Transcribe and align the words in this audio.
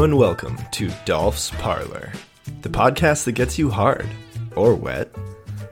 And 0.00 0.16
welcome 0.16 0.56
to 0.70 0.92
Dolph's 1.06 1.50
Parlor, 1.58 2.12
the 2.62 2.68
podcast 2.68 3.24
that 3.24 3.32
gets 3.32 3.58
you 3.58 3.68
hard, 3.68 4.06
or 4.54 4.76
wet, 4.76 5.12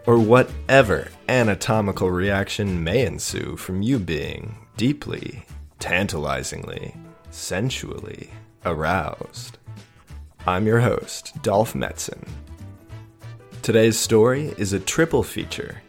or 0.05 0.19
whatever 0.19 1.13
anatomical 1.29 2.11
reaction 2.11 2.83
may 2.83 3.07
ensue 3.07 3.57
from 3.57 3.83
you 3.83 4.01
being 4.01 4.57
deeply, 4.77 5.47
tantalizingly, 5.79 6.97
sensually 7.31 8.31
aroused. 8.65 9.59
I'm 10.45 10.67
your 10.67 10.81
host, 10.81 11.41
Dolph 11.43 11.75
Metzen. 11.75 12.27
Today's 13.63 13.97
story 13.97 14.53
is 14.59 14.73
a 14.73 14.81
triple 14.81 15.23
feature 15.23 15.83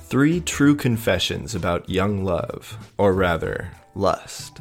three 0.00 0.40
true 0.40 0.74
confessions 0.74 1.54
about 1.54 1.88
young 1.88 2.24
love, 2.24 2.76
or 2.98 3.12
rather, 3.12 3.70
lust. 3.94 4.58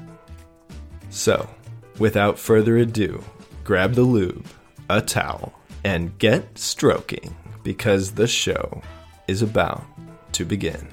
So, 1.09 1.49
without 1.99 2.39
further 2.39 2.77
ado, 2.77 3.23
grab 3.63 3.94
the 3.94 4.03
lube, 4.03 4.48
a 4.89 5.02
towel, 5.02 5.53
and 5.84 6.17
get 6.17 6.58
stroking 6.58 7.35
because 7.63 8.12
the 8.12 8.27
show 8.27 8.81
is 9.27 9.41
about 9.41 9.84
to 10.31 10.45
begin. 10.45 10.88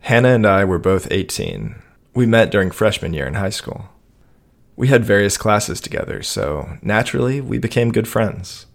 Hannah 0.00 0.34
and 0.34 0.46
I 0.46 0.64
were 0.64 0.78
both 0.78 1.10
18. 1.10 1.82
We 2.14 2.26
met 2.26 2.50
during 2.50 2.70
freshman 2.70 3.12
year 3.12 3.26
in 3.26 3.34
high 3.34 3.50
school. 3.50 3.88
We 4.76 4.88
had 4.88 5.04
various 5.04 5.36
classes 5.36 5.80
together, 5.80 6.22
so 6.22 6.78
naturally 6.82 7.40
we 7.40 7.58
became 7.58 7.90
good 7.90 8.06
friends. 8.06 8.66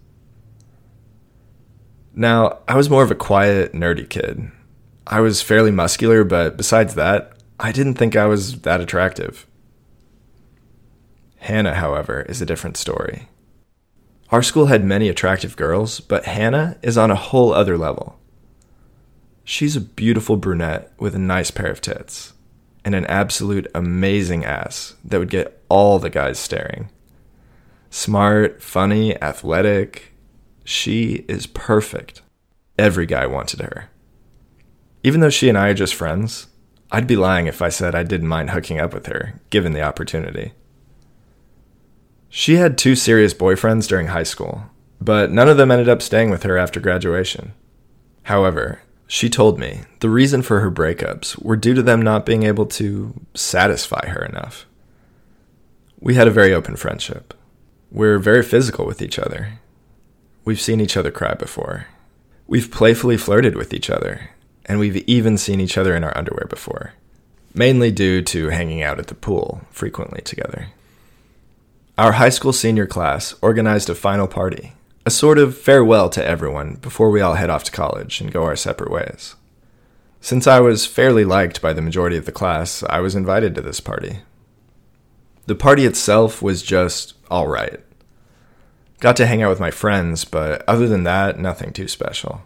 Now, 2.14 2.58
I 2.68 2.76
was 2.76 2.90
more 2.90 3.02
of 3.02 3.10
a 3.10 3.16
quiet, 3.16 3.72
nerdy 3.72 4.08
kid. 4.08 4.50
I 5.06 5.20
was 5.20 5.42
fairly 5.42 5.70
muscular, 5.70 6.22
but 6.24 6.56
besides 6.56 6.94
that, 6.94 7.32
I 7.58 7.72
didn't 7.72 7.94
think 7.94 8.16
I 8.16 8.26
was 8.26 8.60
that 8.60 8.80
attractive. 8.80 9.46
Hannah, 11.44 11.74
however, 11.74 12.22
is 12.22 12.40
a 12.40 12.46
different 12.46 12.78
story. 12.78 13.28
Our 14.30 14.42
school 14.42 14.66
had 14.66 14.82
many 14.82 15.10
attractive 15.10 15.56
girls, 15.56 16.00
but 16.00 16.24
Hannah 16.24 16.78
is 16.80 16.96
on 16.96 17.10
a 17.10 17.14
whole 17.16 17.52
other 17.52 17.76
level. 17.76 18.18
She's 19.44 19.76
a 19.76 19.82
beautiful 19.82 20.38
brunette 20.38 20.90
with 20.98 21.14
a 21.14 21.18
nice 21.18 21.50
pair 21.50 21.70
of 21.70 21.82
tits 21.82 22.32
and 22.82 22.94
an 22.94 23.04
absolute 23.06 23.66
amazing 23.74 24.42
ass 24.42 24.94
that 25.04 25.18
would 25.18 25.28
get 25.28 25.62
all 25.68 25.98
the 25.98 26.08
guys 26.08 26.38
staring. 26.38 26.88
Smart, 27.90 28.62
funny, 28.62 29.20
athletic, 29.20 30.14
she 30.64 31.26
is 31.28 31.46
perfect. 31.46 32.22
Every 32.78 33.04
guy 33.04 33.26
wanted 33.26 33.60
her. 33.60 33.90
Even 35.02 35.20
though 35.20 35.28
she 35.28 35.50
and 35.50 35.58
I 35.58 35.68
are 35.68 35.74
just 35.74 35.94
friends, 35.94 36.46
I'd 36.90 37.06
be 37.06 37.16
lying 37.16 37.48
if 37.48 37.60
I 37.60 37.68
said 37.68 37.94
I 37.94 38.02
didn't 38.02 38.28
mind 38.28 38.48
hooking 38.48 38.80
up 38.80 38.94
with 38.94 39.08
her, 39.08 39.42
given 39.50 39.74
the 39.74 39.82
opportunity. 39.82 40.54
She 42.36 42.56
had 42.56 42.76
two 42.76 42.96
serious 42.96 43.32
boyfriends 43.32 43.86
during 43.86 44.08
high 44.08 44.24
school, 44.24 44.64
but 45.00 45.30
none 45.30 45.48
of 45.48 45.56
them 45.56 45.70
ended 45.70 45.88
up 45.88 46.02
staying 46.02 46.30
with 46.30 46.42
her 46.42 46.58
after 46.58 46.80
graduation. 46.80 47.52
However, 48.24 48.82
she 49.06 49.30
told 49.30 49.56
me 49.56 49.82
the 50.00 50.10
reason 50.10 50.42
for 50.42 50.58
her 50.58 50.68
breakups 50.68 51.40
were 51.40 51.54
due 51.54 51.74
to 51.74 51.82
them 51.82 52.02
not 52.02 52.26
being 52.26 52.42
able 52.42 52.66
to 52.66 53.14
satisfy 53.34 54.08
her 54.08 54.24
enough. 54.24 54.66
We 56.00 56.16
had 56.16 56.26
a 56.26 56.32
very 56.32 56.52
open 56.52 56.74
friendship. 56.74 57.34
We're 57.92 58.18
very 58.18 58.42
physical 58.42 58.84
with 58.84 59.00
each 59.00 59.16
other, 59.16 59.60
We've 60.44 60.60
seen 60.60 60.80
each 60.80 60.96
other 60.96 61.12
cry 61.12 61.34
before. 61.34 61.86
We've 62.48 62.68
playfully 62.68 63.16
flirted 63.16 63.54
with 63.54 63.72
each 63.72 63.88
other, 63.88 64.30
and 64.66 64.80
we've 64.80 64.96
even 65.08 65.38
seen 65.38 65.60
each 65.60 65.78
other 65.78 65.94
in 65.94 66.02
our 66.02 66.18
underwear 66.18 66.48
before, 66.50 66.94
mainly 67.54 67.92
due 67.92 68.22
to 68.22 68.48
hanging 68.48 68.82
out 68.82 68.98
at 68.98 69.06
the 69.06 69.14
pool 69.14 69.62
frequently 69.70 70.20
together. 70.20 70.70
Our 71.96 72.12
high 72.12 72.30
school 72.30 72.52
senior 72.52 72.88
class 72.88 73.36
organized 73.40 73.88
a 73.88 73.94
final 73.94 74.26
party, 74.26 74.72
a 75.06 75.12
sort 75.12 75.38
of 75.38 75.56
farewell 75.56 76.10
to 76.10 76.26
everyone 76.26 76.74
before 76.82 77.08
we 77.08 77.20
all 77.20 77.34
head 77.34 77.50
off 77.50 77.62
to 77.64 77.70
college 77.70 78.20
and 78.20 78.32
go 78.32 78.42
our 78.42 78.56
separate 78.56 78.90
ways. 78.90 79.36
Since 80.20 80.48
I 80.48 80.58
was 80.58 80.86
fairly 80.86 81.24
liked 81.24 81.62
by 81.62 81.72
the 81.72 81.82
majority 81.82 82.16
of 82.16 82.26
the 82.26 82.32
class, 82.32 82.82
I 82.90 82.98
was 82.98 83.14
invited 83.14 83.54
to 83.54 83.62
this 83.62 83.78
party. 83.78 84.22
The 85.46 85.54
party 85.54 85.84
itself 85.84 86.42
was 86.42 86.62
just 86.62 87.14
alright. 87.30 87.78
Got 88.98 89.14
to 89.18 89.26
hang 89.26 89.44
out 89.44 89.50
with 89.50 89.60
my 89.60 89.70
friends, 89.70 90.24
but 90.24 90.68
other 90.68 90.88
than 90.88 91.04
that, 91.04 91.38
nothing 91.38 91.72
too 91.72 91.86
special. 91.86 92.42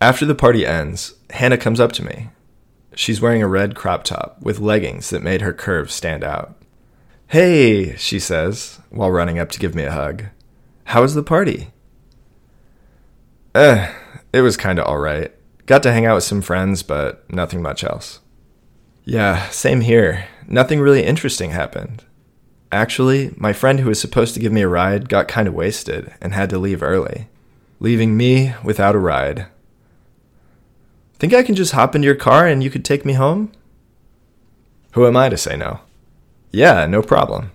After 0.00 0.24
the 0.24 0.36
party 0.36 0.64
ends, 0.64 1.14
Hannah 1.30 1.58
comes 1.58 1.80
up 1.80 1.90
to 1.92 2.04
me. 2.04 2.28
She's 2.94 3.20
wearing 3.20 3.42
a 3.42 3.48
red 3.48 3.74
crop 3.74 4.04
top 4.04 4.40
with 4.40 4.60
leggings 4.60 5.10
that 5.10 5.24
made 5.24 5.40
her 5.40 5.52
curves 5.52 5.92
stand 5.92 6.22
out. 6.22 6.54
Hey, 7.28 7.96
she 7.96 8.20
says, 8.20 8.80
while 8.90 9.10
running 9.10 9.38
up 9.38 9.50
to 9.50 9.58
give 9.58 9.74
me 9.74 9.82
a 9.82 9.90
hug. 9.90 10.26
How 10.84 11.02
was 11.02 11.14
the 11.14 11.24
party? 11.24 11.70
Eh, 13.52 13.92
it 14.32 14.42
was 14.42 14.56
kinda 14.56 14.86
alright. 14.86 15.32
Got 15.66 15.82
to 15.82 15.92
hang 15.92 16.06
out 16.06 16.14
with 16.14 16.24
some 16.24 16.40
friends, 16.40 16.84
but 16.84 17.28
nothing 17.32 17.60
much 17.60 17.82
else. 17.82 18.20
Yeah, 19.04 19.48
same 19.48 19.80
here. 19.80 20.26
Nothing 20.46 20.78
really 20.78 21.02
interesting 21.02 21.50
happened. 21.50 22.04
Actually, 22.70 23.34
my 23.36 23.52
friend 23.52 23.80
who 23.80 23.88
was 23.88 24.00
supposed 24.00 24.34
to 24.34 24.40
give 24.40 24.52
me 24.52 24.62
a 24.62 24.68
ride 24.68 25.08
got 25.08 25.26
kind 25.26 25.48
of 25.48 25.54
wasted 25.54 26.14
and 26.20 26.32
had 26.32 26.50
to 26.50 26.58
leave 26.58 26.82
early, 26.82 27.28
leaving 27.80 28.16
me 28.16 28.54
without 28.62 28.94
a 28.94 29.00
ride. 29.00 29.46
Think 31.18 31.34
I 31.34 31.42
can 31.42 31.56
just 31.56 31.72
hop 31.72 31.96
into 31.96 32.06
your 32.06 32.14
car 32.14 32.46
and 32.46 32.62
you 32.62 32.70
could 32.70 32.84
take 32.84 33.04
me 33.04 33.14
home? 33.14 33.50
Who 34.92 35.06
am 35.06 35.16
I 35.16 35.28
to 35.28 35.36
say 35.36 35.56
no? 35.56 35.80
Yeah, 36.56 36.86
no 36.86 37.02
problem. 37.02 37.50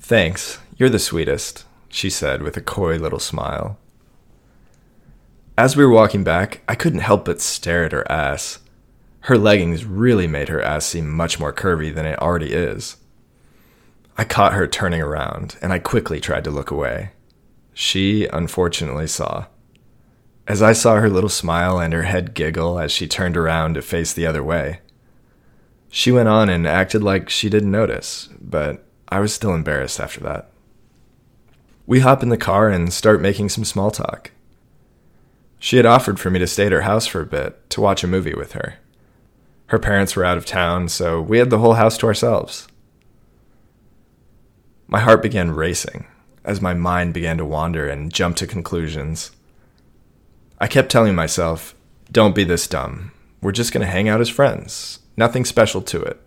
Thanks, 0.00 0.58
you're 0.78 0.88
the 0.88 0.98
sweetest, 0.98 1.66
she 1.90 2.08
said 2.08 2.40
with 2.40 2.56
a 2.56 2.62
coy 2.62 2.96
little 2.96 3.18
smile. 3.18 3.76
As 5.58 5.76
we 5.76 5.84
were 5.84 5.92
walking 5.92 6.24
back, 6.24 6.62
I 6.66 6.74
couldn't 6.74 7.00
help 7.00 7.26
but 7.26 7.42
stare 7.42 7.84
at 7.84 7.92
her 7.92 8.10
ass. 8.10 8.60
Her 9.28 9.36
leggings 9.36 9.84
really 9.84 10.26
made 10.26 10.48
her 10.48 10.62
ass 10.62 10.86
seem 10.86 11.10
much 11.10 11.38
more 11.38 11.52
curvy 11.52 11.94
than 11.94 12.06
it 12.06 12.18
already 12.20 12.54
is. 12.54 12.96
I 14.16 14.24
caught 14.24 14.54
her 14.54 14.66
turning 14.66 15.02
around, 15.02 15.56
and 15.60 15.70
I 15.70 15.78
quickly 15.78 16.18
tried 16.18 16.44
to 16.44 16.50
look 16.50 16.70
away. 16.70 17.10
She, 17.74 18.24
unfortunately, 18.28 19.08
saw. 19.08 19.44
As 20.48 20.62
I 20.62 20.72
saw 20.72 20.96
her 20.96 21.10
little 21.10 21.28
smile 21.28 21.78
and 21.78 21.92
her 21.92 22.04
head 22.04 22.32
giggle 22.32 22.78
as 22.78 22.92
she 22.92 23.06
turned 23.06 23.36
around 23.36 23.74
to 23.74 23.82
face 23.82 24.14
the 24.14 24.26
other 24.26 24.42
way, 24.42 24.80
she 25.94 26.10
went 26.10 26.26
on 26.26 26.48
and 26.48 26.66
acted 26.66 27.02
like 27.02 27.28
she 27.28 27.50
didn't 27.50 27.70
notice, 27.70 28.30
but 28.40 28.82
I 29.10 29.20
was 29.20 29.34
still 29.34 29.54
embarrassed 29.54 30.00
after 30.00 30.20
that. 30.20 30.50
We 31.86 32.00
hop 32.00 32.22
in 32.22 32.30
the 32.30 32.38
car 32.38 32.70
and 32.70 32.90
start 32.90 33.20
making 33.20 33.50
some 33.50 33.66
small 33.66 33.90
talk. 33.90 34.30
She 35.58 35.76
had 35.76 35.84
offered 35.84 36.18
for 36.18 36.30
me 36.30 36.38
to 36.38 36.46
stay 36.46 36.64
at 36.64 36.72
her 36.72 36.80
house 36.80 37.06
for 37.06 37.20
a 37.20 37.26
bit 37.26 37.68
to 37.68 37.82
watch 37.82 38.02
a 38.02 38.08
movie 38.08 38.32
with 38.32 38.52
her. 38.52 38.76
Her 39.66 39.78
parents 39.78 40.16
were 40.16 40.24
out 40.24 40.38
of 40.38 40.46
town, 40.46 40.88
so 40.88 41.20
we 41.20 41.36
had 41.36 41.50
the 41.50 41.58
whole 41.58 41.74
house 41.74 41.98
to 41.98 42.06
ourselves. 42.06 42.68
My 44.86 45.00
heart 45.00 45.20
began 45.22 45.50
racing 45.50 46.06
as 46.42 46.62
my 46.62 46.72
mind 46.72 47.12
began 47.12 47.36
to 47.36 47.44
wander 47.44 47.86
and 47.86 48.10
jump 48.10 48.36
to 48.36 48.46
conclusions. 48.46 49.30
I 50.58 50.68
kept 50.68 50.90
telling 50.90 51.14
myself, 51.14 51.74
don't 52.10 52.34
be 52.34 52.44
this 52.44 52.66
dumb. 52.66 53.12
We're 53.42 53.52
just 53.52 53.74
going 53.74 53.84
to 53.86 53.92
hang 53.92 54.08
out 54.08 54.22
as 54.22 54.30
friends. 54.30 55.00
Nothing 55.22 55.44
special 55.44 55.82
to 55.82 56.02
it. 56.02 56.20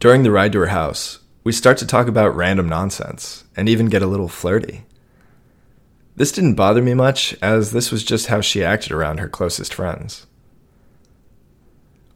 During 0.00 0.22
the 0.22 0.30
ride 0.30 0.52
to 0.52 0.60
her 0.60 0.68
house, 0.68 1.18
we 1.44 1.52
start 1.52 1.76
to 1.76 1.86
talk 1.86 2.08
about 2.08 2.34
random 2.34 2.66
nonsense 2.66 3.44
and 3.58 3.68
even 3.68 3.90
get 3.90 4.00
a 4.00 4.06
little 4.06 4.26
flirty. 4.26 4.86
This 6.16 6.32
didn't 6.32 6.54
bother 6.54 6.80
me 6.80 6.94
much, 6.94 7.36
as 7.42 7.72
this 7.72 7.92
was 7.92 8.02
just 8.02 8.28
how 8.28 8.40
she 8.40 8.64
acted 8.64 8.90
around 8.90 9.18
her 9.18 9.28
closest 9.28 9.74
friends. 9.74 10.26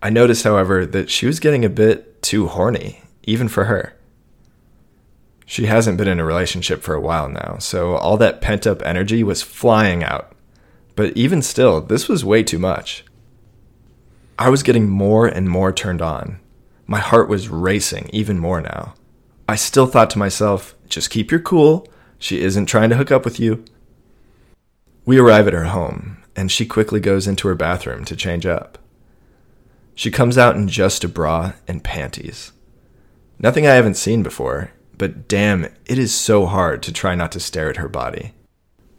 I 0.03 0.09
noticed, 0.09 0.45
however, 0.45 0.87
that 0.87 1.11
she 1.11 1.27
was 1.27 1.39
getting 1.39 1.67
a 1.67 1.69
bit 1.69 2.23
too 2.23 2.47
horny, 2.47 3.03
even 3.25 3.47
for 3.47 3.65
her. 3.65 3.95
She 5.45 5.67
hasn't 5.67 5.99
been 5.99 6.09
in 6.09 6.19
a 6.19 6.25
relationship 6.25 6.81
for 6.81 6.95
a 6.95 7.01
while 7.03 7.29
now, 7.29 7.59
so 7.59 7.95
all 7.97 8.17
that 8.17 8.41
pent 8.41 8.67
up 8.67 8.81
energy 8.87 9.23
was 9.23 9.43
flying 9.43 10.03
out. 10.03 10.33
But 10.97 11.15
even 11.15 11.43
still, 11.43 11.83
this 11.83 12.09
was 12.09 12.25
way 12.25 12.43
too 12.43 12.59
much. 12.59 13.05
I 14.39 14.51
was 14.51 14.63
getting 14.63 14.89
more 14.89 15.27
and 15.27 15.49
more 15.49 15.73
turned 15.73 16.01
on. 16.01 16.39
My 16.87 17.01
heart 17.01 17.29
was 17.29 17.49
racing 17.49 18.09
even 18.13 18.39
more 18.39 18.61
now. 18.61 18.95
I 19.49 19.57
still 19.57 19.87
thought 19.87 20.11
to 20.11 20.19
myself, 20.19 20.77
just 20.89 21.11
keep 21.11 21.33
your 21.33 21.41
cool. 21.41 21.89
She 22.21 22.41
isn't 22.41 22.67
trying 22.67 22.91
to 22.91 22.97
hook 22.97 23.11
up 23.11 23.25
with 23.25 23.41
you. 23.41 23.65
We 25.05 25.19
arrive 25.19 25.49
at 25.49 25.55
her 25.55 25.65
home, 25.65 26.19
and 26.37 26.53
she 26.53 26.67
quickly 26.67 27.01
goes 27.01 27.27
into 27.27 27.49
her 27.49 27.57
bathroom 27.57 28.05
to 28.05 28.15
change 28.15 28.47
up. 28.47 28.79
She 29.97 30.13
comes 30.13 30.39
out 30.39 30.55
in 30.55 30.69
just 30.69 31.03
a 31.03 31.09
bra 31.09 31.55
and 31.67 31.83
panties. 31.83 32.53
Nothing 33.41 33.67
I 33.67 33.75
haven't 33.75 33.97
seen 33.97 34.23
before, 34.23 34.71
but 34.97 35.27
damn, 35.27 35.65
it 35.65 35.99
is 35.99 36.15
so 36.15 36.47
hard 36.47 36.83
to 36.85 36.93
try 36.93 37.17
not 37.17 37.33
to 37.33 37.41
stare 37.41 37.71
at 37.71 37.79
her 37.79 37.89
body. 37.89 38.35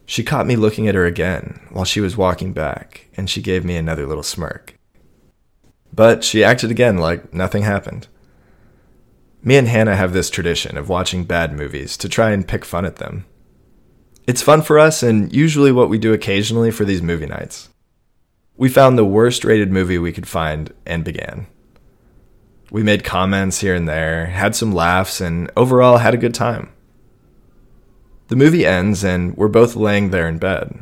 She 0.04 0.22
caught 0.22 0.46
me 0.46 0.56
looking 0.56 0.86
at 0.86 0.94
her 0.94 1.06
again 1.06 1.60
while 1.70 1.84
she 1.86 2.00
was 2.00 2.16
walking 2.16 2.52
back, 2.52 3.06
and 3.16 3.30
she 3.30 3.40
gave 3.40 3.64
me 3.64 3.76
another 3.76 4.06
little 4.06 4.22
smirk. 4.22 4.74
But 5.92 6.24
she 6.24 6.44
acted 6.44 6.70
again 6.70 6.98
like 6.98 7.32
nothing 7.34 7.62
happened. 7.62 8.06
Me 9.42 9.56
and 9.56 9.68
Hannah 9.68 9.96
have 9.96 10.12
this 10.12 10.30
tradition 10.30 10.76
of 10.76 10.88
watching 10.88 11.24
bad 11.24 11.52
movies 11.52 11.96
to 11.96 12.08
try 12.08 12.30
and 12.30 12.46
pick 12.46 12.64
fun 12.64 12.84
at 12.84 12.96
them. 12.96 13.24
It's 14.26 14.42
fun 14.42 14.62
for 14.62 14.78
us 14.78 15.02
and 15.02 15.32
usually 15.32 15.72
what 15.72 15.88
we 15.88 15.98
do 15.98 16.12
occasionally 16.12 16.70
for 16.70 16.84
these 16.84 17.02
movie 17.02 17.26
nights. 17.26 17.70
We 18.56 18.68
found 18.68 18.98
the 18.98 19.04
worst 19.04 19.44
rated 19.44 19.72
movie 19.72 19.96
we 19.96 20.12
could 20.12 20.28
find 20.28 20.72
and 20.84 21.02
began. 21.02 21.46
We 22.70 22.82
made 22.82 23.02
comments 23.02 23.60
here 23.60 23.74
and 23.74 23.88
there, 23.88 24.26
had 24.26 24.54
some 24.54 24.72
laughs, 24.72 25.20
and 25.20 25.50
overall 25.56 25.96
had 25.96 26.14
a 26.14 26.18
good 26.18 26.34
time. 26.34 26.70
The 28.28 28.36
movie 28.36 28.64
ends, 28.64 29.02
and 29.02 29.36
we're 29.36 29.48
both 29.48 29.74
laying 29.74 30.10
there 30.10 30.28
in 30.28 30.38
bed. 30.38 30.78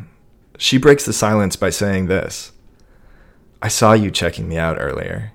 She 0.59 0.77
breaks 0.77 1.07
the 1.07 1.13
silence 1.15 1.57
by 1.57 1.71
saying 1.71 2.07
this 2.07 2.53
I 3.61 3.69
saw 3.69 3.93
you 3.93 4.11
checking 4.11 4.49
me 4.49 4.57
out 4.57 4.79
earlier. 4.79 5.33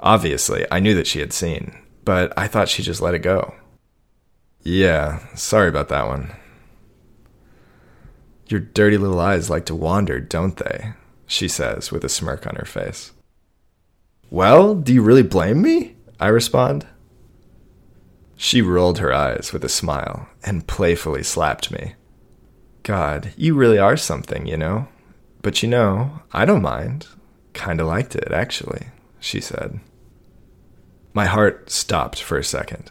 Obviously, 0.00 0.66
I 0.70 0.78
knew 0.78 0.94
that 0.94 1.06
she 1.06 1.20
had 1.20 1.32
seen, 1.32 1.76
but 2.04 2.32
I 2.36 2.46
thought 2.46 2.68
she 2.68 2.82
just 2.82 3.02
let 3.02 3.14
it 3.14 3.20
go. 3.20 3.54
Yeah, 4.62 5.20
sorry 5.34 5.68
about 5.68 5.88
that 5.88 6.06
one. 6.06 6.34
Your 8.48 8.60
dirty 8.60 8.98
little 8.98 9.18
eyes 9.18 9.50
like 9.50 9.64
to 9.66 9.74
wander, 9.74 10.20
don't 10.20 10.56
they? 10.56 10.92
She 11.26 11.48
says 11.48 11.90
with 11.90 12.04
a 12.04 12.08
smirk 12.08 12.46
on 12.46 12.54
her 12.56 12.64
face. 12.64 13.12
Well, 14.30 14.74
do 14.74 14.92
you 14.92 15.02
really 15.02 15.22
blame 15.22 15.62
me? 15.62 15.96
I 16.20 16.28
respond. 16.28 16.86
She 18.36 18.62
rolled 18.62 18.98
her 18.98 19.12
eyes 19.12 19.52
with 19.52 19.64
a 19.64 19.68
smile 19.68 20.28
and 20.44 20.66
playfully 20.66 21.22
slapped 21.22 21.72
me. 21.72 21.94
God, 22.82 23.32
you 23.36 23.54
really 23.54 23.78
are 23.78 23.96
something, 23.96 24.46
you 24.46 24.56
know? 24.56 24.88
But 25.46 25.62
you 25.62 25.68
know, 25.68 26.22
I 26.32 26.44
don't 26.44 26.60
mind. 26.60 27.06
Kinda 27.52 27.84
liked 27.84 28.16
it, 28.16 28.32
actually, 28.32 28.88
she 29.20 29.40
said. 29.40 29.78
My 31.14 31.26
heart 31.26 31.70
stopped 31.70 32.20
for 32.20 32.36
a 32.36 32.42
second. 32.42 32.90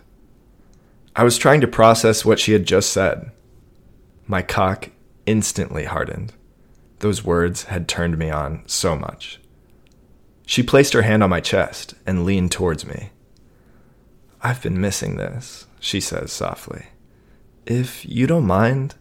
I 1.18 1.26
was 1.26 1.38
trying 1.38 1.60
to 1.60 1.68
process 1.68 2.24
what 2.24 2.40
she 2.40 2.54
had 2.54 2.66
just 2.66 2.94
said. 2.94 3.30
My 4.26 4.42
cock 4.42 4.92
instantly 5.26 5.84
hardened. 5.84 6.32
Those 7.00 7.26
words 7.26 7.64
had 7.64 7.90
turned 7.90 8.18
me 8.18 8.30
on 8.30 8.64
so 8.68 8.96
much. 8.96 9.42
She 10.46 10.64
placed 10.64 10.94
her 10.94 11.02
hand 11.02 11.24
on 11.24 11.30
my 11.30 11.42
chest 11.42 11.96
and 12.06 12.24
leaned 12.24 12.54
towards 12.54 12.88
me. 12.88 13.10
I've 14.42 14.64
been 14.64 14.80
missing 14.80 15.18
this, 15.18 15.68
she 15.82 16.00
says 16.00 16.32
softly. 16.32 16.86
If 17.66 18.06
you 18.06 18.28
don't 18.28 18.48
mind, 18.48 18.96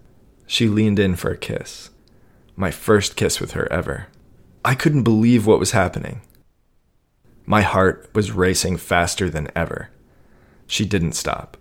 she 0.45 0.69
leaned 0.69 0.99
in 0.99 1.15
for 1.15 1.31
a 1.31 1.39
kiss. 1.39 1.91
My 2.57 2.71
first 2.71 3.17
kiss 3.17 3.41
with 3.41 3.53
her 3.53 3.71
ever. 3.73 4.09
I 4.65 4.75
couldn't 4.75 5.03
believe 5.03 5.47
what 5.47 5.59
was 5.59 5.73
happening. 5.73 6.21
My 7.47 7.63
heart 7.63 8.09
was 8.15 8.33
racing 8.33 8.79
faster 8.79 9.29
than 9.29 9.51
ever. 9.55 9.91
She 10.67 10.85
didn't 10.85 11.13
stop. 11.13 11.57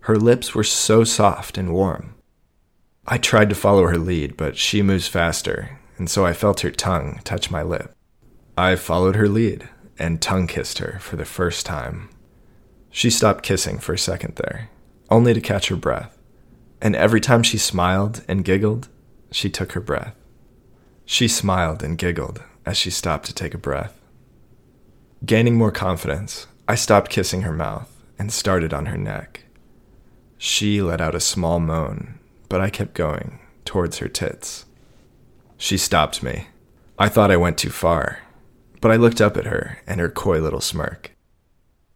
Her 0.00 0.16
lips 0.16 0.54
were 0.54 0.64
so 0.64 1.04
soft 1.04 1.56
and 1.56 1.72
warm. 1.72 2.14
I 3.06 3.18
tried 3.18 3.50
to 3.50 3.54
follow 3.54 3.86
her 3.86 3.98
lead, 3.98 4.36
but 4.36 4.56
she 4.56 4.82
moves 4.82 5.06
faster, 5.06 5.78
and 5.98 6.08
so 6.08 6.24
I 6.24 6.32
felt 6.32 6.60
her 6.60 6.70
tongue 6.70 7.20
touch 7.24 7.50
my 7.50 7.62
lip. 7.62 7.92
I 8.56 8.76
followed 8.76 9.16
her 9.16 9.28
lead 9.28 9.68
and 9.98 10.20
tongue 10.20 10.46
kissed 10.46 10.78
her 10.78 10.98
for 11.00 11.16
the 11.16 11.24
first 11.24 11.66
time. 11.66 12.08
She 12.90 13.10
stopped 13.10 13.44
kissing 13.44 13.78
for 13.78 13.92
a 13.92 13.98
second 13.98 14.36
there, 14.36 14.70
only 15.10 15.34
to 15.34 15.40
catch 15.40 15.68
her 15.68 15.76
breath. 15.76 16.18
And 16.80 16.96
every 16.96 17.20
time 17.20 17.42
she 17.42 17.58
smiled 17.58 18.24
and 18.28 18.44
giggled, 18.44 18.88
she 19.30 19.50
took 19.50 19.72
her 19.72 19.80
breath. 19.80 20.14
She 21.04 21.28
smiled 21.28 21.82
and 21.82 21.98
giggled 21.98 22.42
as 22.64 22.76
she 22.76 22.90
stopped 22.90 23.26
to 23.26 23.34
take 23.34 23.54
a 23.54 23.58
breath. 23.58 24.00
Gaining 25.24 25.56
more 25.56 25.72
confidence, 25.72 26.46
I 26.66 26.74
stopped 26.74 27.10
kissing 27.10 27.42
her 27.42 27.52
mouth 27.52 27.90
and 28.18 28.32
started 28.32 28.72
on 28.72 28.86
her 28.86 28.96
neck. 28.96 29.44
She 30.38 30.82
let 30.82 31.00
out 31.00 31.14
a 31.14 31.20
small 31.20 31.60
moan, 31.60 32.18
but 32.48 32.60
I 32.60 32.70
kept 32.70 32.94
going 32.94 33.38
towards 33.64 33.98
her 33.98 34.08
tits. 34.08 34.66
She 35.56 35.76
stopped 35.76 36.22
me. 36.22 36.48
I 36.98 37.08
thought 37.08 37.30
I 37.30 37.36
went 37.36 37.58
too 37.58 37.70
far, 37.70 38.20
but 38.80 38.90
I 38.90 38.96
looked 38.96 39.20
up 39.20 39.36
at 39.36 39.46
her 39.46 39.78
and 39.86 40.00
her 40.00 40.10
coy 40.10 40.40
little 40.40 40.60
smirk. 40.60 41.12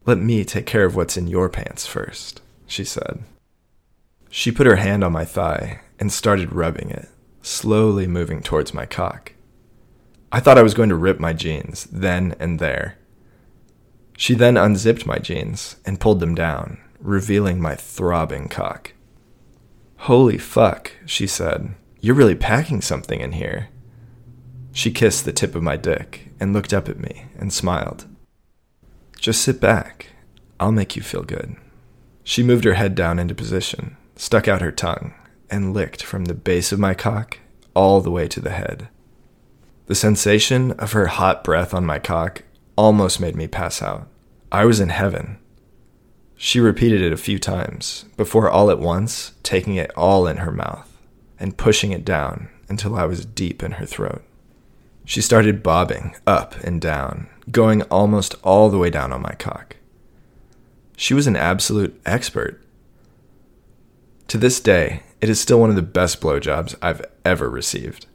Let 0.05 0.17
me 0.17 0.43
take 0.43 0.65
care 0.65 0.85
of 0.85 0.95
what's 0.95 1.17
in 1.17 1.27
your 1.27 1.49
pants 1.49 1.85
first, 1.85 2.41
she 2.65 2.83
said. 2.83 3.23
She 4.29 4.51
put 4.51 4.67
her 4.67 4.77
hand 4.77 5.03
on 5.03 5.11
my 5.11 5.25
thigh 5.25 5.81
and 5.99 6.11
started 6.11 6.53
rubbing 6.53 6.89
it, 6.89 7.07
slowly 7.41 8.07
moving 8.07 8.41
towards 8.41 8.73
my 8.73 8.85
cock. 8.85 9.33
I 10.31 10.39
thought 10.39 10.57
I 10.57 10.63
was 10.63 10.73
going 10.73 10.89
to 10.89 10.95
rip 10.95 11.19
my 11.19 11.33
jeans 11.33 11.85
then 11.85 12.35
and 12.39 12.59
there. 12.59 12.97
She 14.17 14.35
then 14.35 14.57
unzipped 14.57 15.05
my 15.05 15.17
jeans 15.17 15.77
and 15.85 15.99
pulled 15.99 16.19
them 16.19 16.35
down, 16.35 16.77
revealing 16.99 17.61
my 17.61 17.75
throbbing 17.75 18.49
cock. 18.49 18.93
Holy 20.03 20.37
fuck, 20.37 20.91
she 21.05 21.25
said. 21.25 21.73
You're 21.99 22.15
really 22.15 22.35
packing 22.35 22.81
something 22.81 23.19
in 23.21 23.33
here. 23.33 23.69
She 24.71 24.91
kissed 24.91 25.25
the 25.25 25.33
tip 25.33 25.55
of 25.55 25.63
my 25.63 25.77
dick 25.77 26.31
and 26.39 26.53
looked 26.53 26.73
up 26.73 26.87
at 26.87 26.99
me 26.99 27.25
and 27.37 27.51
smiled. 27.51 28.05
Just 29.17 29.41
sit 29.41 29.59
back. 29.59 30.07
I'll 30.59 30.71
make 30.71 30.95
you 30.95 31.01
feel 31.01 31.23
good. 31.23 31.55
She 32.23 32.43
moved 32.43 32.65
her 32.65 32.75
head 32.75 32.95
down 32.95 33.17
into 33.19 33.33
position, 33.33 33.97
stuck 34.15 34.47
out 34.47 34.61
her 34.61 34.71
tongue, 34.71 35.13
and 35.49 35.73
licked 35.73 36.03
from 36.03 36.25
the 36.25 36.33
base 36.33 36.71
of 36.71 36.79
my 36.79 36.93
cock 36.93 37.39
all 37.73 38.01
the 38.01 38.11
way 38.11 38.27
to 38.27 38.39
the 38.39 38.51
head. 38.51 38.89
The 39.87 39.95
sensation 39.95 40.71
of 40.73 40.91
her 40.91 41.07
hot 41.07 41.43
breath 41.43 41.73
on 41.73 41.85
my 41.85 41.99
cock 41.99 42.43
almost 42.75 43.19
made 43.19 43.35
me 43.35 43.47
pass 43.47 43.81
out. 43.81 44.07
I 44.51 44.65
was 44.65 44.79
in 44.79 44.89
heaven. 44.89 45.37
She 46.35 46.59
repeated 46.59 47.01
it 47.01 47.11
a 47.11 47.17
few 47.17 47.39
times, 47.39 48.05
before 48.15 48.49
all 48.49 48.69
at 48.69 48.79
once 48.79 49.33
taking 49.43 49.75
it 49.75 49.91
all 49.97 50.27
in 50.27 50.37
her 50.37 50.51
mouth 50.51 50.97
and 51.39 51.57
pushing 51.57 51.91
it 51.91 52.05
down 52.05 52.49
until 52.69 52.95
I 52.95 53.05
was 53.05 53.25
deep 53.25 53.63
in 53.63 53.73
her 53.73 53.85
throat. 53.85 54.23
She 55.05 55.21
started 55.21 55.63
bobbing 55.63 56.15
up 56.27 56.55
and 56.63 56.79
down, 56.79 57.27
going 57.51 57.81
almost 57.83 58.35
all 58.43 58.69
the 58.69 58.77
way 58.77 58.89
down 58.89 59.11
on 59.11 59.21
my 59.21 59.33
cock. 59.33 59.77
She 60.95 61.13
was 61.13 61.27
an 61.27 61.35
absolute 61.35 61.99
expert. 62.05 62.61
To 64.27 64.37
this 64.37 64.59
day, 64.59 65.01
it 65.21 65.29
is 65.29 65.39
still 65.39 65.59
one 65.59 65.69
of 65.69 65.75
the 65.75 65.81
best 65.81 66.21
blowjobs 66.21 66.75
I've 66.81 67.01
ever 67.25 67.49
received. 67.49 68.05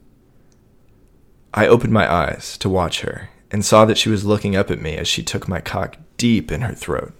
I 1.53 1.67
opened 1.67 1.93
my 1.93 2.11
eyes 2.11 2.57
to 2.59 2.69
watch 2.69 3.01
her 3.01 3.29
and 3.51 3.63
saw 3.63 3.85
that 3.85 3.97
she 3.97 4.09
was 4.09 4.25
looking 4.25 4.55
up 4.55 4.71
at 4.71 4.81
me 4.81 4.97
as 4.97 5.07
she 5.07 5.23
took 5.23 5.47
my 5.47 5.61
cock 5.61 5.97
deep 6.17 6.51
in 6.51 6.61
her 6.61 6.73
throat. 6.73 7.13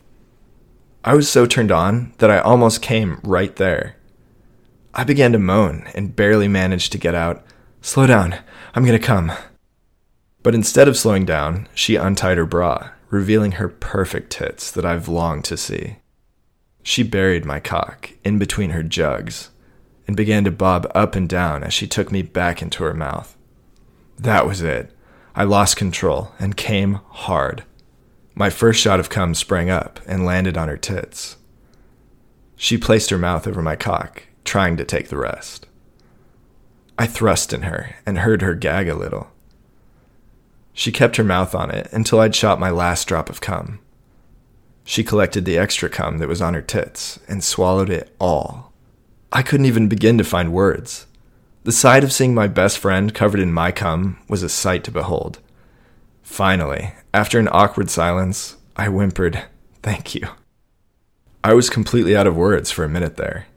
I 1.04 1.14
was 1.14 1.30
so 1.30 1.46
turned 1.46 1.72
on 1.72 2.14
that 2.18 2.32
I 2.32 2.40
almost 2.40 2.82
came 2.82 3.20
right 3.24 3.56
there. 3.56 3.96
I 4.94 5.04
began 5.04 5.32
to 5.34 5.40
moan 5.40 5.88
and 5.94 6.16
barely 6.16 6.48
managed 6.48 6.92
to 6.94 6.98
get 6.98 7.16
out, 7.16 7.46
Slow 7.82 8.08
down, 8.08 8.40
I'm 8.74 8.84
gonna 8.84 8.98
come. 8.98 9.32
But 10.42 10.56
instead 10.56 10.88
of 10.88 10.98
slowing 10.98 11.24
down, 11.24 11.68
she 11.76 11.96
untied 11.96 12.38
her 12.38 12.46
bra, 12.46 12.90
revealing 13.12 13.54
her 13.54 13.70
perfect 13.70 14.32
tits 14.32 14.72
that 14.72 14.86
I've 14.86 15.08
longed 15.08 15.46
to 15.46 15.58
see. 15.58 15.98
She 16.82 17.04
buried 17.04 17.46
my 17.46 17.60
cock 17.60 18.12
in 18.24 18.40
between 18.40 18.72
her 18.72 18.82
jugs 18.82 19.52
and 20.08 20.16
began 20.16 20.44
to 20.44 20.52
bob 20.52 20.90
up 20.94 21.16
and 21.16 21.28
down 21.28 21.64
as 21.64 21.74
she 21.74 21.88
took 21.88 22.12
me 22.12 22.22
back 22.22 22.62
into 22.62 22.84
her 22.84 22.94
mouth. 22.94 23.36
That 24.18 24.48
was 24.48 24.62
it. 24.62 24.92
I 25.36 25.44
lost 25.44 25.76
control 25.76 26.32
and 26.40 26.56
came 26.56 27.00
hard. 27.10 27.64
My 28.34 28.50
first 28.50 28.80
shot 28.80 29.00
of 29.00 29.10
cum 29.10 29.34
sprang 29.34 29.70
up 29.70 30.00
and 30.06 30.26
landed 30.26 30.58
on 30.58 30.68
her 30.68 30.78
tits. 30.78 31.38
She 32.56 32.78
placed 32.78 33.10
her 33.10 33.18
mouth 33.18 33.48
over 33.48 33.62
my 33.62 33.76
cock, 33.76 34.24
trying 34.44 34.78
to 34.78 34.86
take 34.86 35.10
the 35.10 35.18
rest. 35.18 35.68
I 36.98 37.08
thrust 37.08 37.52
in 37.52 37.64
her 37.64 37.96
and 38.06 38.20
heard 38.20 38.42
her 38.42 38.56
gag 38.56 38.88
a 38.88 38.96
little. 38.96 39.32
She 40.74 40.92
kept 40.92 41.18
her 41.18 41.24
mouth 41.24 41.56
on 41.56 41.72
it 41.72 41.90
until 41.92 42.20
I'd 42.20 42.36
shot 42.36 42.60
my 42.60 42.70
last 42.70 43.08
drop 43.08 43.30
of 43.30 43.42
cum. 43.42 43.80
She 44.84 45.04
collected 45.04 45.46
the 45.46 45.58
extra 45.58 45.90
cum 45.90 46.20
that 46.20 46.28
was 46.28 46.42
on 46.42 46.54
her 46.54 46.62
tits 46.62 47.20
and 47.28 47.44
swallowed 47.44 47.90
it 47.90 48.16
all. 48.20 48.72
I 49.32 49.42
couldn't 49.42 49.66
even 49.66 49.88
begin 49.88 50.18
to 50.18 50.24
find 50.24 50.54
words. 50.54 51.08
The 51.64 51.72
sight 51.72 52.04
of 52.04 52.14
seeing 52.14 52.36
my 52.36 52.48
best 52.48 52.78
friend 52.78 53.14
covered 53.14 53.40
in 53.40 53.52
my 53.52 53.72
cum 53.72 54.20
was 54.30 54.44
a 54.44 54.50
sight 54.50 54.84
to 54.84 54.92
behold. 54.92 55.40
Finally, 56.22 56.94
after 57.14 57.40
an 57.40 57.50
awkward 57.52 57.90
silence, 57.90 58.58
I 58.76 58.88
whimpered, 58.88 59.44
Thank 59.82 60.16
you. 60.16 60.28
I 61.44 61.54
was 61.54 61.70
completely 61.70 62.16
out 62.16 62.28
of 62.28 62.36
words 62.36 62.72
for 62.72 62.84
a 62.84 62.90
minute 62.90 63.18
there. 63.18 63.48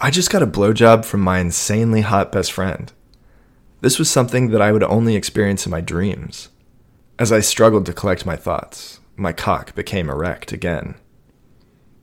I 0.00 0.10
just 0.10 0.30
got 0.30 0.42
a 0.42 0.46
blowjob 0.46 1.04
from 1.04 1.20
my 1.20 1.38
insanely 1.38 2.02
hot 2.02 2.32
best 2.32 2.52
friend. 2.52 2.92
This 3.80 3.98
was 3.98 4.10
something 4.10 4.50
that 4.50 4.62
I 4.62 4.72
would 4.72 4.82
only 4.82 5.16
experience 5.16 5.64
in 5.66 5.70
my 5.70 5.80
dreams. 5.80 6.48
As 7.18 7.32
I 7.32 7.40
struggled 7.40 7.86
to 7.86 7.92
collect 7.92 8.26
my 8.26 8.36
thoughts, 8.36 9.00
my 9.16 9.32
cock 9.32 9.74
became 9.74 10.10
erect 10.10 10.52
again. 10.52 10.96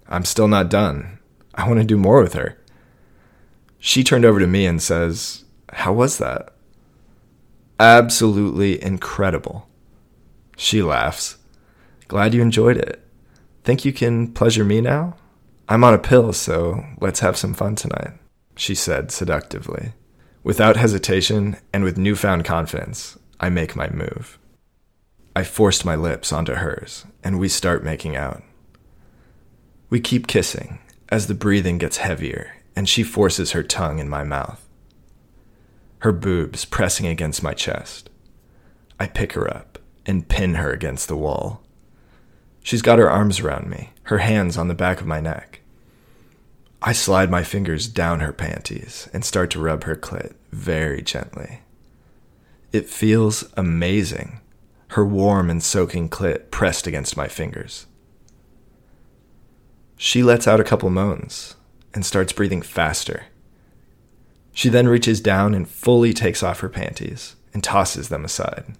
I'm 0.07 0.25
still 0.25 0.47
not 0.47 0.69
done. 0.69 1.19
I 1.53 1.67
want 1.67 1.79
to 1.79 1.85
do 1.85 1.97
more 1.97 2.21
with 2.21 2.33
her. 2.33 2.57
She 3.85 4.01
turned 4.01 4.23
over 4.23 4.39
to 4.39 4.47
me 4.47 4.65
and 4.65 4.81
says, 4.81 5.43
How 5.73 5.91
was 5.91 6.17
that? 6.17 6.53
Absolutely 7.77 8.81
incredible. 8.81 9.67
She 10.55 10.81
laughs. 10.81 11.35
Glad 12.07 12.33
you 12.33 12.41
enjoyed 12.41 12.77
it. 12.77 13.05
Think 13.65 13.83
you 13.83 13.91
can 13.91 14.31
pleasure 14.31 14.63
me 14.63 14.79
now? 14.79 15.17
I'm 15.67 15.83
on 15.83 15.93
a 15.93 15.99
pill, 15.99 16.31
so 16.31 16.81
let's 17.01 17.19
have 17.19 17.35
some 17.35 17.53
fun 17.53 17.75
tonight, 17.75 18.13
she 18.55 18.73
said 18.73 19.11
seductively. 19.11 19.91
Without 20.43 20.77
hesitation 20.77 21.57
and 21.73 21.83
with 21.83 21.97
newfound 21.97 22.45
confidence, 22.45 23.19
I 23.41 23.49
make 23.49 23.75
my 23.75 23.89
move. 23.89 24.39
I 25.35 25.43
forced 25.43 25.83
my 25.83 25.97
lips 25.97 26.31
onto 26.31 26.53
hers, 26.53 27.03
and 27.21 27.37
we 27.37 27.49
start 27.49 27.83
making 27.83 28.15
out. 28.15 28.43
We 29.89 29.99
keep 29.99 30.25
kissing 30.25 30.79
as 31.09 31.27
the 31.27 31.33
breathing 31.33 31.79
gets 31.79 31.97
heavier 31.97 32.53
and 32.75 32.87
she 32.87 33.03
forces 33.03 33.51
her 33.51 33.63
tongue 33.63 33.99
in 33.99 34.09
my 34.09 34.23
mouth. 34.23 34.67
Her 35.99 36.11
boobs 36.11 36.65
pressing 36.65 37.07
against 37.07 37.43
my 37.43 37.53
chest. 37.53 38.09
I 38.99 39.07
pick 39.07 39.33
her 39.33 39.49
up 39.49 39.79
and 40.05 40.27
pin 40.27 40.55
her 40.55 40.71
against 40.71 41.07
the 41.07 41.17
wall. 41.17 41.61
She's 42.61 42.81
got 42.81 42.99
her 42.99 43.09
arms 43.09 43.39
around 43.39 43.69
me, 43.69 43.91
her 44.03 44.19
hands 44.19 44.57
on 44.57 44.67
the 44.67 44.73
back 44.73 45.01
of 45.01 45.07
my 45.07 45.19
neck. 45.19 45.61
I 46.81 46.91
slide 46.91 47.31
my 47.31 47.43
fingers 47.43 47.87
down 47.87 48.19
her 48.19 48.33
panties 48.33 49.09
and 49.13 49.23
start 49.23 49.49
to 49.51 49.59
rub 49.59 49.83
her 49.85 49.95
clit 49.95 50.33
very 50.51 51.01
gently. 51.01 51.61
It 52.73 52.89
feels 52.89 53.45
amazing, 53.55 54.41
her 54.89 55.05
warm 55.05 55.49
and 55.49 55.63
soaking 55.63 56.09
clit 56.09 56.51
pressed 56.51 56.85
against 56.85 57.15
my 57.15 57.27
fingers. 57.27 57.85
She 59.95 60.23
lets 60.23 60.47
out 60.47 60.59
a 60.59 60.65
couple 60.65 60.89
moans 60.89 61.55
and 61.93 62.05
starts 62.05 62.33
breathing 62.33 62.61
faster. 62.61 63.25
She 64.51 64.69
then 64.69 64.87
reaches 64.87 65.19
down 65.19 65.53
and 65.53 65.67
fully 65.67 66.13
takes 66.13 66.43
off 66.43 66.59
her 66.59 66.69
panties 66.69 67.35
and 67.53 67.63
tosses 67.63 68.09
them 68.09 68.23
aside. 68.23 68.77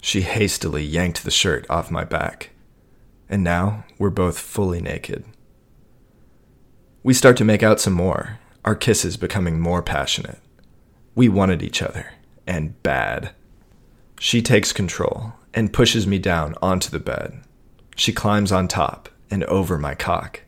She 0.00 0.22
hastily 0.22 0.84
yanked 0.84 1.24
the 1.24 1.30
shirt 1.30 1.66
off 1.68 1.90
my 1.90 2.04
back, 2.04 2.50
and 3.28 3.42
now 3.42 3.84
we're 3.98 4.10
both 4.10 4.38
fully 4.38 4.80
naked. 4.80 5.24
We 7.02 7.14
start 7.14 7.36
to 7.38 7.44
make 7.44 7.62
out 7.62 7.80
some 7.80 7.92
more, 7.92 8.38
our 8.64 8.74
kisses 8.74 9.16
becoming 9.16 9.60
more 9.60 9.82
passionate. 9.82 10.38
We 11.14 11.28
wanted 11.28 11.62
each 11.62 11.82
other, 11.82 12.12
and 12.46 12.80
bad. 12.82 13.30
She 14.20 14.42
takes 14.42 14.72
control 14.72 15.34
and 15.54 15.72
pushes 15.72 16.06
me 16.06 16.18
down 16.18 16.54
onto 16.62 16.90
the 16.90 16.98
bed. 16.98 17.40
She 17.96 18.12
climbs 18.12 18.52
on 18.52 18.68
top 18.68 19.08
and 19.30 19.44
over 19.44 19.78
my 19.78 19.94
cock. 19.94 20.42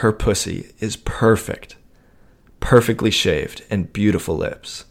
Her 0.00 0.12
pussy 0.14 0.72
is 0.78 0.96
perfect, 0.96 1.76
perfectly 2.58 3.10
shaved 3.10 3.64
and 3.68 3.92
beautiful 3.92 4.34
lips. 4.34 4.86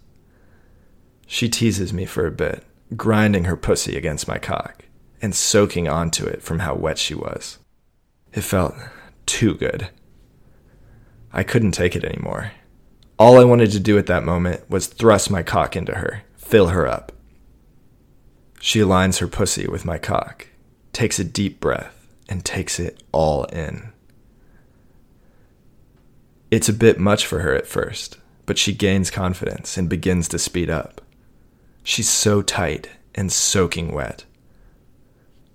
She 1.26 1.50
teases 1.50 1.92
me 1.92 2.06
for 2.06 2.28
a 2.28 2.32
bit, 2.32 2.64
grinding 2.96 3.46
her 3.46 3.58
pussy 3.58 3.98
against 3.98 4.28
my 4.28 4.38
cock 4.38 4.86
and 5.20 5.34
soaking 5.34 5.88
onto 5.88 6.28
it 6.28 6.44
from 6.44 6.60
how 6.60 6.76
wet 6.76 7.00
she 7.00 7.16
was. 7.16 7.58
It 8.34 8.42
felt 8.42 8.76
too 9.26 9.56
good. 9.56 9.90
I 11.34 11.42
couldn't 11.42 11.72
take 11.72 11.96
it 11.96 12.04
anymore. 12.04 12.52
All 13.18 13.40
I 13.40 13.46
wanted 13.46 13.72
to 13.72 13.80
do 13.80 13.98
at 13.98 14.06
that 14.06 14.24
moment 14.24 14.70
was 14.70 14.86
thrust 14.86 15.32
my 15.32 15.42
cock 15.42 15.76
into 15.76 15.96
her, 15.96 16.22
fill 16.38 16.68
her 16.68 16.88
up. 16.88 17.12
She 18.60 18.80
aligns 18.80 19.22
her 19.22 19.28
pussy 19.28 19.66
with 19.68 19.86
my 19.86 19.98
cock, 19.98 20.50
takes 20.94 21.18
a 21.18 21.24
deep 21.24 21.60
breath, 21.60 22.06
and 22.30 22.46
takes 22.46 22.80
it 22.80 23.02
all 23.12 23.46
in. 23.46 23.92
It's 26.52 26.70
a 26.70 26.74
bit 26.74 27.00
much 27.00 27.26
for 27.26 27.40
her 27.40 27.54
at 27.54 27.68
first, 27.68 28.18
but 28.46 28.58
she 28.58 28.74
gains 28.74 29.12
confidence 29.12 29.78
and 29.78 29.88
begins 29.88 30.28
to 30.30 30.40
speed 30.40 30.70
up. 30.70 31.02
She's 31.84 32.10
so 32.10 32.42
tight 32.42 32.90
and 33.14 33.32
soaking 33.32 33.92
wet. 33.92 34.26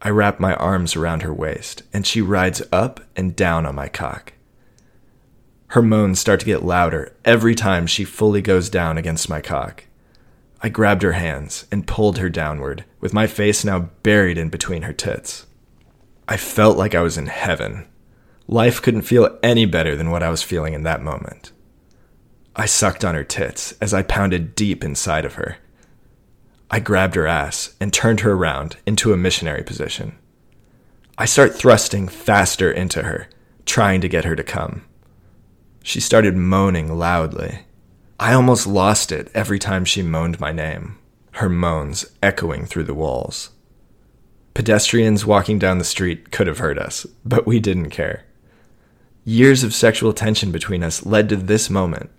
I 0.01 0.11
wrap 0.11 0.39
my 0.39 0.55
arms 0.55 0.95
around 0.95 1.23
her 1.23 1.33
waist, 1.33 1.83
and 1.93 2.07
she 2.07 2.21
rides 2.21 2.63
up 2.71 3.01
and 3.17 3.35
down 3.35 3.67
on 3.67 3.75
my 3.75 3.89
cock. 3.89 4.35
Her 5.69 5.83
moans 5.83 6.21
start 6.21 6.41
to 6.41 6.47
get 6.47 6.63
louder 6.63 7.17
every 7.25 7.55
time 7.55 7.87
she 7.87 8.05
fully 8.05 8.43
goes 8.43 8.69
down 8.69 8.97
against 8.97 9.29
my 9.29 9.41
cock. 9.41 9.85
I 10.63 10.69
grabbed 10.69 11.03
her 11.03 11.13
hands 11.13 11.67
and 11.73 11.87
pulled 11.87 12.19
her 12.19 12.31
downward, 12.31 12.85
with 13.01 13.13
my 13.13 13.27
face 13.27 13.65
now 13.65 13.91
buried 14.03 14.39
in 14.39 14.51
between 14.51 14.83
her 14.83 14.93
tits. 14.93 15.47
I 16.29 16.37
felt 16.37 16.79
like 16.79 16.95
I 16.95 17.03
was 17.03 17.19
in 17.19 17.27
heaven. 17.27 17.87
Life 18.47 18.83
couldn't 18.83 19.03
feel 19.03 19.39
any 19.43 19.65
better 19.65 19.97
than 19.97 20.11
what 20.11 20.23
I 20.23 20.29
was 20.29 20.43
feeling 20.43 20.75
in 20.75 20.83
that 20.83 21.03
moment. 21.03 21.53
I 22.55 22.67
sucked 22.67 23.05
on 23.05 23.15
her 23.15 23.25
tits 23.25 23.73
as 23.81 23.95
I 23.95 24.03
pounded 24.03 24.55
deep 24.55 24.85
inside 24.85 25.25
of 25.25 25.35
her. 25.35 25.57
I 26.71 26.79
grabbed 26.79 27.15
her 27.15 27.27
ass 27.27 27.75
and 27.81 27.93
turned 27.93 28.21
her 28.21 28.33
around 28.33 28.77
into 28.87 29.13
a 29.13 29.17
missionary 29.17 29.63
position. 29.63 30.17
I 31.17 31.25
start 31.25 31.55
thrusting 31.55 32.09
faster 32.09 32.71
into 32.71 33.03
her, 33.05 33.29
trying 33.65 34.01
to 34.03 34.09
get 34.09 34.25
her 34.25 34.37
to 34.37 34.45
come. 34.45 34.85
She 35.83 36.01
started 36.01 36.37
moaning 36.37 36.99
loudly. 36.99 37.61
I 38.21 38.35
almost 38.35 38.67
lost 38.67 39.11
it 39.11 39.31
every 39.35 39.59
time 39.59 39.85
she 39.85 40.03
moaned 40.03 40.39
my 40.39 40.53
name, 40.53 40.99
her 41.33 41.49
moans 41.49 42.07
echoing 42.23 42.67
through 42.67 42.85
the 42.85 42.95
walls. 42.95 43.51
Pedestrians 44.55 45.27
walking 45.27 45.59
down 45.59 45.79
the 45.79 45.85
street 45.85 46.31
could 46.31 46.47
have 46.47 46.59
heard 46.59 46.79
us, 46.79 47.07
but 47.25 47.47
we 47.47 47.59
didn't 47.59 47.91
care. 47.91 48.25
Years 49.27 49.65
of 49.65 49.73
sexual 49.73 50.13
tension 50.13 50.53
between 50.53 50.83
us 50.83 51.07
led 51.07 51.31
to 51.31 51.37
this 51.37 51.71
moment. 51.71 52.11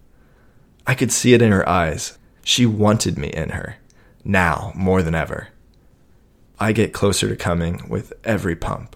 I 0.87 0.95
could 0.95 1.11
see 1.11 1.33
it 1.33 1.41
in 1.41 1.51
her 1.51 1.67
eyes. 1.67 2.17
She 2.43 2.65
wanted 2.65 3.17
me 3.17 3.27
in 3.27 3.49
her, 3.49 3.77
now 4.23 4.71
more 4.75 5.03
than 5.03 5.13
ever. 5.13 5.49
I 6.59 6.71
get 6.71 6.93
closer 6.93 7.29
to 7.29 7.35
coming 7.35 7.87
with 7.87 8.13
every 8.23 8.55
pump. 8.55 8.95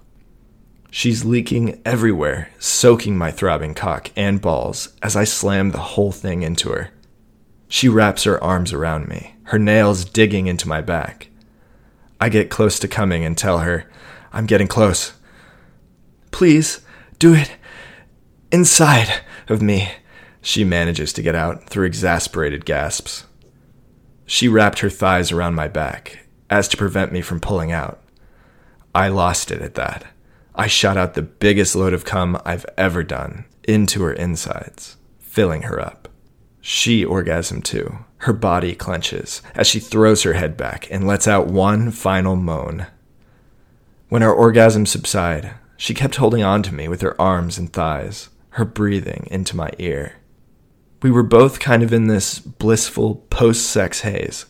She's 0.90 1.24
leaking 1.24 1.82
everywhere, 1.86 2.50
soaking 2.58 3.16
my 3.16 3.30
throbbing 3.30 3.76
cock 3.76 4.12
and 4.16 4.42
balls 4.42 4.96
as 5.04 5.16
I 5.16 5.24
slam 5.24 5.70
the 5.70 5.78
whole 5.78 6.12
thing 6.12 6.42
into 6.42 6.72
her. 6.72 6.90
She 7.68 7.88
wraps 7.88 8.24
her 8.24 8.44
arms 8.44 8.74
around 8.74 9.08
me, 9.08 9.36
her 9.44 9.60
nails 9.60 10.04
digging 10.04 10.48
into 10.48 10.68
my 10.68 10.82
back. 10.82 11.30
I 12.20 12.30
get 12.30 12.50
close 12.50 12.80
to 12.80 12.88
coming 12.88 13.24
and 13.24 13.38
tell 13.38 13.60
her, 13.60 13.86
I'm 14.34 14.48
getting 14.48 14.68
close. 14.68 15.14
Please, 16.32 16.82
do 17.20 17.36
it 17.36 17.52
inside 18.52 19.22
of 19.48 19.62
me, 19.62 19.92
she 20.42 20.64
manages 20.64 21.14
to 21.14 21.22
get 21.22 21.36
out 21.36 21.70
through 21.70 21.86
exasperated 21.86 22.66
gasps. 22.66 23.26
She 24.26 24.48
wrapped 24.48 24.80
her 24.80 24.90
thighs 24.90 25.32
around 25.32 25.56
my 25.56 25.68
back, 25.68 26.20
as 26.50 26.68
to 26.70 26.78
prevent 26.78 27.12
me 27.12 27.22
from 27.22 27.40
pulling 27.40 27.72
out. 27.72 28.02
I 28.94 29.10
lost 29.10 29.52
it 29.52 29.62
at 29.62 29.76
that. 29.76 30.06
I 30.56 30.68
shot 30.68 30.98
out 30.98 31.14
the 31.14 31.22
biggest 31.22 31.76
load 31.76 31.94
of 31.94 32.06
cum 32.06 32.40
I've 32.46 32.66
ever 32.78 33.04
done 33.04 33.46
into 33.64 34.04
her 34.04 34.14
insides, 34.14 34.98
filling 35.20 35.64
her 35.64 35.80
up. 35.80 36.10
She 36.62 37.06
orgasmed 37.06 37.64
too. 37.64 38.00
Her 38.18 38.34
body 38.34 38.76
clenches 38.76 39.42
as 39.56 39.68
she 39.68 39.80
throws 39.80 40.24
her 40.24 40.34
head 40.34 40.58
back 40.58 40.90
and 40.92 41.08
lets 41.08 41.28
out 41.28 41.48
one 41.48 41.92
final 41.92 42.36
moan. 42.36 42.88
When 44.10 44.24
our 44.24 44.36
orgasms 44.36 44.90
subside, 44.90 45.54
she 45.78 45.94
kept 45.94 46.18
holding 46.18 46.44
on 46.44 46.62
to 46.64 46.74
me 46.74 46.88
with 46.88 47.02
her 47.02 47.20
arms 47.22 47.58
and 47.58 47.72
thighs, 47.72 48.30
her 48.52 48.66
breathing 48.66 49.28
into 49.32 49.56
my 49.56 49.72
ear. 49.78 50.16
We 51.02 51.12
were 51.12 51.24
both 51.24 51.60
kind 51.60 51.84
of 51.84 51.94
in 51.94 52.08
this 52.08 52.40
blissful 52.40 53.16
post 53.30 53.68
sex 53.68 54.02
haze. 54.02 54.46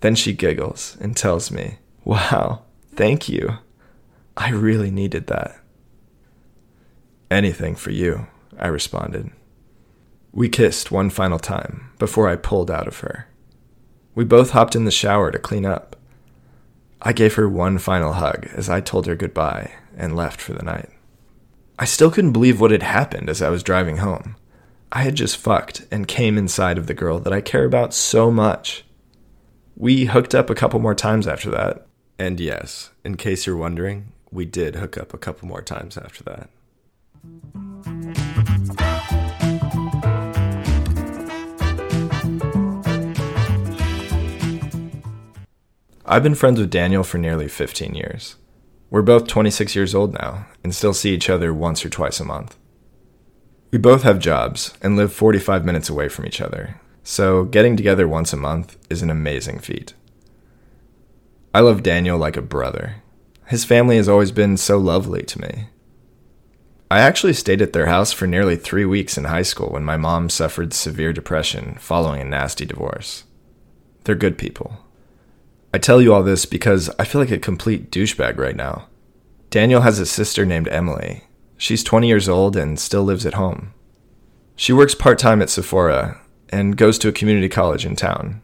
Then 0.00 0.14
she 0.14 0.32
giggles 0.32 0.96
and 1.00 1.16
tells 1.16 1.50
me, 1.50 1.78
Wow, 2.04 2.62
thank 2.94 3.28
you. 3.28 3.58
I 4.36 4.50
really 4.50 4.90
needed 4.90 5.28
that. 5.28 5.58
Anything 7.30 7.74
for 7.74 7.90
you, 7.90 8.26
I 8.58 8.68
responded. 8.68 9.32
We 10.32 10.48
kissed 10.48 10.90
one 10.90 11.10
final 11.10 11.38
time 11.38 11.90
before 11.98 12.28
I 12.28 12.36
pulled 12.36 12.70
out 12.70 12.86
of 12.86 13.00
her. 13.00 13.28
We 14.14 14.24
both 14.24 14.50
hopped 14.50 14.76
in 14.76 14.84
the 14.84 14.90
shower 14.90 15.30
to 15.30 15.38
clean 15.38 15.64
up. 15.64 15.96
I 17.00 17.12
gave 17.12 17.34
her 17.34 17.48
one 17.48 17.78
final 17.78 18.14
hug 18.14 18.46
as 18.52 18.68
I 18.68 18.80
told 18.80 19.06
her 19.06 19.14
goodbye 19.14 19.74
and 19.96 20.14
left 20.14 20.40
for 20.40 20.52
the 20.52 20.62
night. 20.62 20.90
I 21.78 21.84
still 21.84 22.10
couldn't 22.10 22.32
believe 22.32 22.58
what 22.58 22.70
had 22.70 22.82
happened 22.82 23.28
as 23.28 23.42
I 23.42 23.50
was 23.50 23.62
driving 23.62 23.98
home. 23.98 24.36
I 24.90 25.02
had 25.02 25.14
just 25.14 25.36
fucked 25.36 25.86
and 25.90 26.08
came 26.08 26.38
inside 26.38 26.78
of 26.78 26.86
the 26.86 26.94
girl 26.94 27.18
that 27.18 27.34
I 27.34 27.42
care 27.42 27.66
about 27.66 27.92
so 27.92 28.30
much. 28.30 28.82
We 29.76 30.06
hooked 30.06 30.34
up 30.34 30.48
a 30.48 30.54
couple 30.54 30.80
more 30.80 30.94
times 30.94 31.28
after 31.28 31.50
that. 31.50 31.86
And 32.18 32.40
yes, 32.40 32.92
in 33.04 33.18
case 33.18 33.46
you're 33.46 33.58
wondering, 33.58 34.12
we 34.32 34.46
did 34.46 34.76
hook 34.76 34.96
up 34.96 35.12
a 35.12 35.18
couple 35.18 35.48
more 35.48 35.60
times 35.60 35.98
after 35.98 36.24
that. 36.24 36.48
I've 46.06 46.22
been 46.22 46.34
friends 46.34 46.58
with 46.58 46.70
Daniel 46.70 47.04
for 47.04 47.18
nearly 47.18 47.48
15 47.48 47.94
years. 47.94 48.36
We're 48.88 49.02
both 49.02 49.26
26 49.26 49.74
years 49.74 49.94
old 49.94 50.14
now 50.14 50.46
and 50.66 50.74
still 50.74 50.92
see 50.92 51.14
each 51.14 51.30
other 51.30 51.54
once 51.54 51.84
or 51.84 51.88
twice 51.88 52.18
a 52.18 52.24
month. 52.24 52.56
We 53.70 53.78
both 53.78 54.02
have 54.02 54.18
jobs 54.18 54.76
and 54.82 54.96
live 54.96 55.12
45 55.12 55.64
minutes 55.64 55.88
away 55.88 56.08
from 56.08 56.26
each 56.26 56.40
other, 56.40 56.80
so 57.04 57.44
getting 57.44 57.76
together 57.76 58.08
once 58.08 58.32
a 58.32 58.36
month 58.36 58.76
is 58.90 59.00
an 59.00 59.08
amazing 59.08 59.60
feat. 59.60 59.94
I 61.54 61.60
love 61.60 61.84
Daniel 61.84 62.18
like 62.18 62.36
a 62.36 62.42
brother. 62.42 62.96
His 63.46 63.64
family 63.64 63.96
has 63.96 64.08
always 64.08 64.32
been 64.32 64.56
so 64.56 64.76
lovely 64.76 65.22
to 65.22 65.40
me. 65.40 65.68
I 66.90 66.98
actually 66.98 67.34
stayed 67.34 67.62
at 67.62 67.72
their 67.72 67.86
house 67.86 68.12
for 68.12 68.26
nearly 68.26 68.56
three 68.56 68.84
weeks 68.84 69.16
in 69.16 69.22
high 69.22 69.42
school 69.42 69.68
when 69.68 69.84
my 69.84 69.96
mom 69.96 70.28
suffered 70.28 70.74
severe 70.74 71.12
depression 71.12 71.76
following 71.78 72.20
a 72.22 72.24
nasty 72.24 72.64
divorce. 72.64 73.22
They're 74.02 74.16
good 74.16 74.36
people. 74.36 74.78
I 75.72 75.78
tell 75.78 76.02
you 76.02 76.12
all 76.12 76.24
this 76.24 76.44
because 76.44 76.90
I 76.98 77.04
feel 77.04 77.20
like 77.20 77.30
a 77.30 77.38
complete 77.38 77.92
douchebag 77.92 78.36
right 78.36 78.56
now. 78.56 78.88
Daniel 79.50 79.82
has 79.82 79.98
a 79.98 80.06
sister 80.06 80.44
named 80.44 80.68
Emily. 80.68 81.24
She's 81.56 81.84
20 81.84 82.08
years 82.08 82.28
old 82.28 82.56
and 82.56 82.78
still 82.78 83.04
lives 83.04 83.24
at 83.24 83.34
home. 83.34 83.72
She 84.56 84.72
works 84.72 84.94
part 84.94 85.18
time 85.18 85.40
at 85.42 85.50
Sephora 85.50 86.20
and 86.48 86.76
goes 86.76 86.98
to 86.98 87.08
a 87.08 87.12
community 87.12 87.48
college 87.48 87.86
in 87.86 87.96
town. 87.96 88.42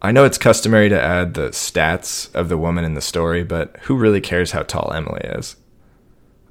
I 0.00 0.12
know 0.12 0.24
it's 0.24 0.38
customary 0.38 0.88
to 0.88 1.00
add 1.00 1.34
the 1.34 1.48
stats 1.48 2.32
of 2.34 2.48
the 2.48 2.58
woman 2.58 2.84
in 2.84 2.94
the 2.94 3.00
story, 3.00 3.42
but 3.42 3.76
who 3.82 3.96
really 3.96 4.20
cares 4.20 4.52
how 4.52 4.62
tall 4.62 4.92
Emily 4.92 5.20
is? 5.24 5.56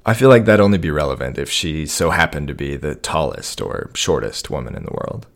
I 0.04 0.14
feel 0.14 0.28
like 0.28 0.44
that'd 0.44 0.60
only 0.60 0.78
be 0.78 0.90
relevant 0.90 1.38
if 1.38 1.50
she 1.50 1.86
so 1.86 2.10
happened 2.10 2.48
to 2.48 2.54
be 2.54 2.76
the 2.76 2.94
tallest 2.94 3.60
or 3.60 3.90
shortest 3.94 4.50
woman 4.50 4.74
in 4.74 4.84
the 4.84 4.92
world. 4.92 5.26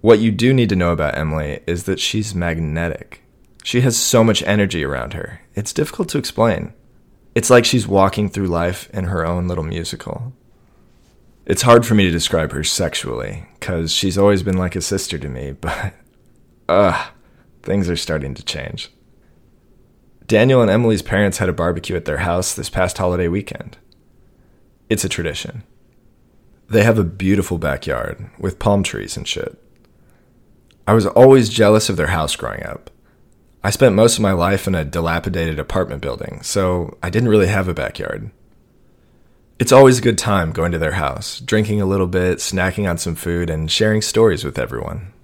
What 0.00 0.18
you 0.18 0.30
do 0.30 0.52
need 0.52 0.68
to 0.68 0.76
know 0.76 0.92
about 0.92 1.16
Emily 1.16 1.60
is 1.66 1.84
that 1.84 2.00
she's 2.00 2.34
magnetic. 2.34 3.22
She 3.62 3.80
has 3.80 3.96
so 3.96 4.22
much 4.22 4.42
energy 4.42 4.84
around 4.84 5.14
her. 5.14 5.40
It's 5.54 5.72
difficult 5.72 6.10
to 6.10 6.18
explain. 6.18 6.74
It's 7.34 7.50
like 7.50 7.64
she's 7.64 7.88
walking 7.88 8.28
through 8.28 8.46
life 8.46 8.88
in 8.90 9.04
her 9.04 9.26
own 9.26 9.48
little 9.48 9.64
musical. 9.64 10.32
It's 11.46 11.62
hard 11.62 11.84
for 11.84 11.94
me 11.94 12.04
to 12.04 12.10
describe 12.10 12.52
her 12.52 12.64
sexually, 12.64 13.46
because 13.58 13.92
she's 13.92 14.16
always 14.16 14.42
been 14.42 14.56
like 14.56 14.76
a 14.76 14.80
sister 14.80 15.18
to 15.18 15.28
me, 15.28 15.52
but, 15.60 15.94
ugh, 16.68 17.08
things 17.62 17.90
are 17.90 17.96
starting 17.96 18.34
to 18.34 18.44
change. 18.44 18.90
Daniel 20.26 20.62
and 20.62 20.70
Emily's 20.70 21.02
parents 21.02 21.38
had 21.38 21.48
a 21.48 21.52
barbecue 21.52 21.96
at 21.96 22.06
their 22.06 22.18
house 22.18 22.54
this 22.54 22.70
past 22.70 22.96
holiday 22.96 23.28
weekend. 23.28 23.76
It's 24.88 25.04
a 25.04 25.08
tradition. 25.08 25.64
They 26.68 26.82
have 26.82 26.98
a 26.98 27.04
beautiful 27.04 27.58
backyard 27.58 28.30
with 28.38 28.58
palm 28.58 28.82
trees 28.82 29.16
and 29.16 29.28
shit. 29.28 29.58
I 30.86 30.94
was 30.94 31.06
always 31.06 31.48
jealous 31.48 31.88
of 31.88 31.96
their 31.96 32.08
house 32.08 32.36
growing 32.36 32.64
up. 32.64 32.90
I 33.64 33.70
spent 33.70 33.94
most 33.94 34.18
of 34.18 34.22
my 34.22 34.32
life 34.32 34.66
in 34.66 34.74
a 34.74 34.84
dilapidated 34.84 35.58
apartment 35.58 36.02
building, 36.02 36.42
so 36.42 36.98
I 37.02 37.08
didn't 37.08 37.30
really 37.30 37.46
have 37.46 37.66
a 37.66 37.72
backyard. 37.72 38.30
It's 39.58 39.72
always 39.72 39.98
a 39.98 40.02
good 40.02 40.18
time 40.18 40.52
going 40.52 40.70
to 40.72 40.78
their 40.78 40.92
house, 40.92 41.40
drinking 41.40 41.80
a 41.80 41.86
little 41.86 42.06
bit, 42.06 42.38
snacking 42.38 42.86
on 42.88 42.98
some 42.98 43.14
food, 43.14 43.48
and 43.48 43.70
sharing 43.70 44.02
stories 44.02 44.44
with 44.44 44.58
everyone. 44.58 45.14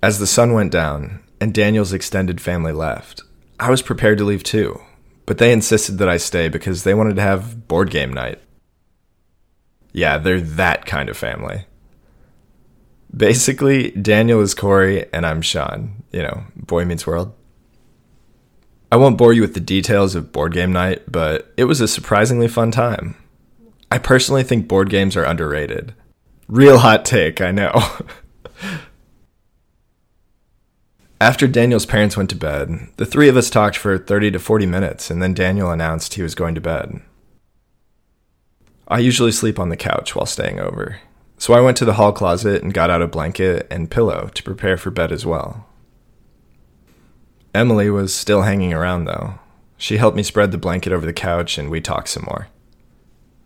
As 0.00 0.20
the 0.20 0.28
sun 0.28 0.52
went 0.52 0.70
down 0.70 1.24
and 1.40 1.52
Daniel's 1.52 1.92
extended 1.92 2.40
family 2.40 2.70
left, 2.70 3.24
I 3.58 3.68
was 3.68 3.82
prepared 3.82 4.18
to 4.18 4.24
leave 4.24 4.44
too, 4.44 4.80
but 5.26 5.38
they 5.38 5.52
insisted 5.52 5.98
that 5.98 6.08
I 6.08 6.18
stay 6.18 6.48
because 6.48 6.84
they 6.84 6.94
wanted 6.94 7.16
to 7.16 7.22
have 7.22 7.66
board 7.66 7.90
game 7.90 8.12
night. 8.12 8.40
Yeah, 9.92 10.18
they're 10.18 10.40
that 10.40 10.86
kind 10.86 11.08
of 11.08 11.16
family. 11.16 11.64
Basically, 13.12 13.90
Daniel 13.90 14.40
is 14.40 14.54
Cory 14.54 15.12
and 15.12 15.26
I'm 15.26 15.42
Shawn. 15.42 16.04
You 16.12 16.22
know, 16.22 16.44
Boy 16.54 16.84
Meets 16.84 17.08
World. 17.08 17.34
I 18.92 18.96
won't 18.96 19.16
bore 19.18 19.32
you 19.32 19.40
with 19.40 19.54
the 19.54 19.60
details 19.60 20.14
of 20.16 20.32
board 20.32 20.52
game 20.52 20.72
night, 20.72 21.02
but 21.10 21.52
it 21.56 21.64
was 21.64 21.80
a 21.80 21.86
surprisingly 21.86 22.48
fun 22.48 22.72
time. 22.72 23.16
I 23.90 23.98
personally 23.98 24.42
think 24.42 24.66
board 24.66 24.90
games 24.90 25.16
are 25.16 25.24
underrated. 25.24 25.94
Real 26.48 26.78
hot 26.78 27.04
take, 27.04 27.40
I 27.40 27.52
know. 27.52 27.72
After 31.20 31.46
Daniel's 31.46 31.86
parents 31.86 32.16
went 32.16 32.30
to 32.30 32.36
bed, 32.36 32.88
the 32.96 33.06
three 33.06 33.28
of 33.28 33.36
us 33.36 33.50
talked 33.50 33.76
for 33.76 33.98
30 33.98 34.32
to 34.32 34.38
40 34.38 34.66
minutes, 34.66 35.10
and 35.10 35.22
then 35.22 35.34
Daniel 35.34 35.70
announced 35.70 36.14
he 36.14 36.22
was 36.22 36.34
going 36.34 36.54
to 36.54 36.60
bed. 36.60 37.00
I 38.88 38.98
usually 38.98 39.30
sleep 39.30 39.58
on 39.60 39.68
the 39.68 39.76
couch 39.76 40.16
while 40.16 40.26
staying 40.26 40.58
over, 40.58 41.00
so 41.38 41.54
I 41.54 41.60
went 41.60 41.76
to 41.76 41.84
the 41.84 41.92
hall 41.92 42.12
closet 42.12 42.62
and 42.62 42.74
got 42.74 42.90
out 42.90 43.02
a 43.02 43.06
blanket 43.06 43.68
and 43.70 43.90
pillow 43.90 44.30
to 44.34 44.42
prepare 44.42 44.76
for 44.76 44.90
bed 44.90 45.12
as 45.12 45.24
well. 45.24 45.66
Emily 47.54 47.90
was 47.90 48.14
still 48.14 48.42
hanging 48.42 48.72
around, 48.72 49.04
though. 49.04 49.38
She 49.76 49.96
helped 49.96 50.16
me 50.16 50.22
spread 50.22 50.52
the 50.52 50.58
blanket 50.58 50.92
over 50.92 51.06
the 51.06 51.12
couch, 51.12 51.58
and 51.58 51.70
we 51.70 51.80
talked 51.80 52.08
some 52.08 52.24
more. 52.24 52.48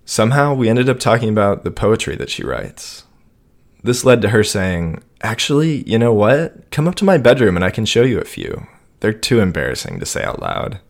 Somehow, 0.04 0.52
we 0.54 0.68
ended 0.68 0.88
up 0.88 0.98
talking 1.00 1.30
about 1.30 1.64
the 1.64 1.70
poetry 1.70 2.16
that 2.16 2.28
she 2.28 2.44
writes. 2.44 3.04
This 3.82 4.04
led 4.04 4.22
to 4.22 4.30
her 4.30 4.42
saying, 4.42 5.02
Actually, 5.22 5.82
you 5.88 5.98
know 5.98 6.12
what? 6.12 6.70
Come 6.70 6.86
up 6.86 6.94
to 6.96 7.04
my 7.04 7.18
bedroom 7.18 7.56
and 7.56 7.64
I 7.64 7.70
can 7.70 7.86
show 7.86 8.02
you 8.02 8.18
a 8.18 8.24
few. 8.24 8.66
They're 9.00 9.12
too 9.12 9.40
embarrassing 9.40 10.00
to 10.00 10.06
say 10.06 10.22
out 10.24 10.40
loud. 10.40 10.80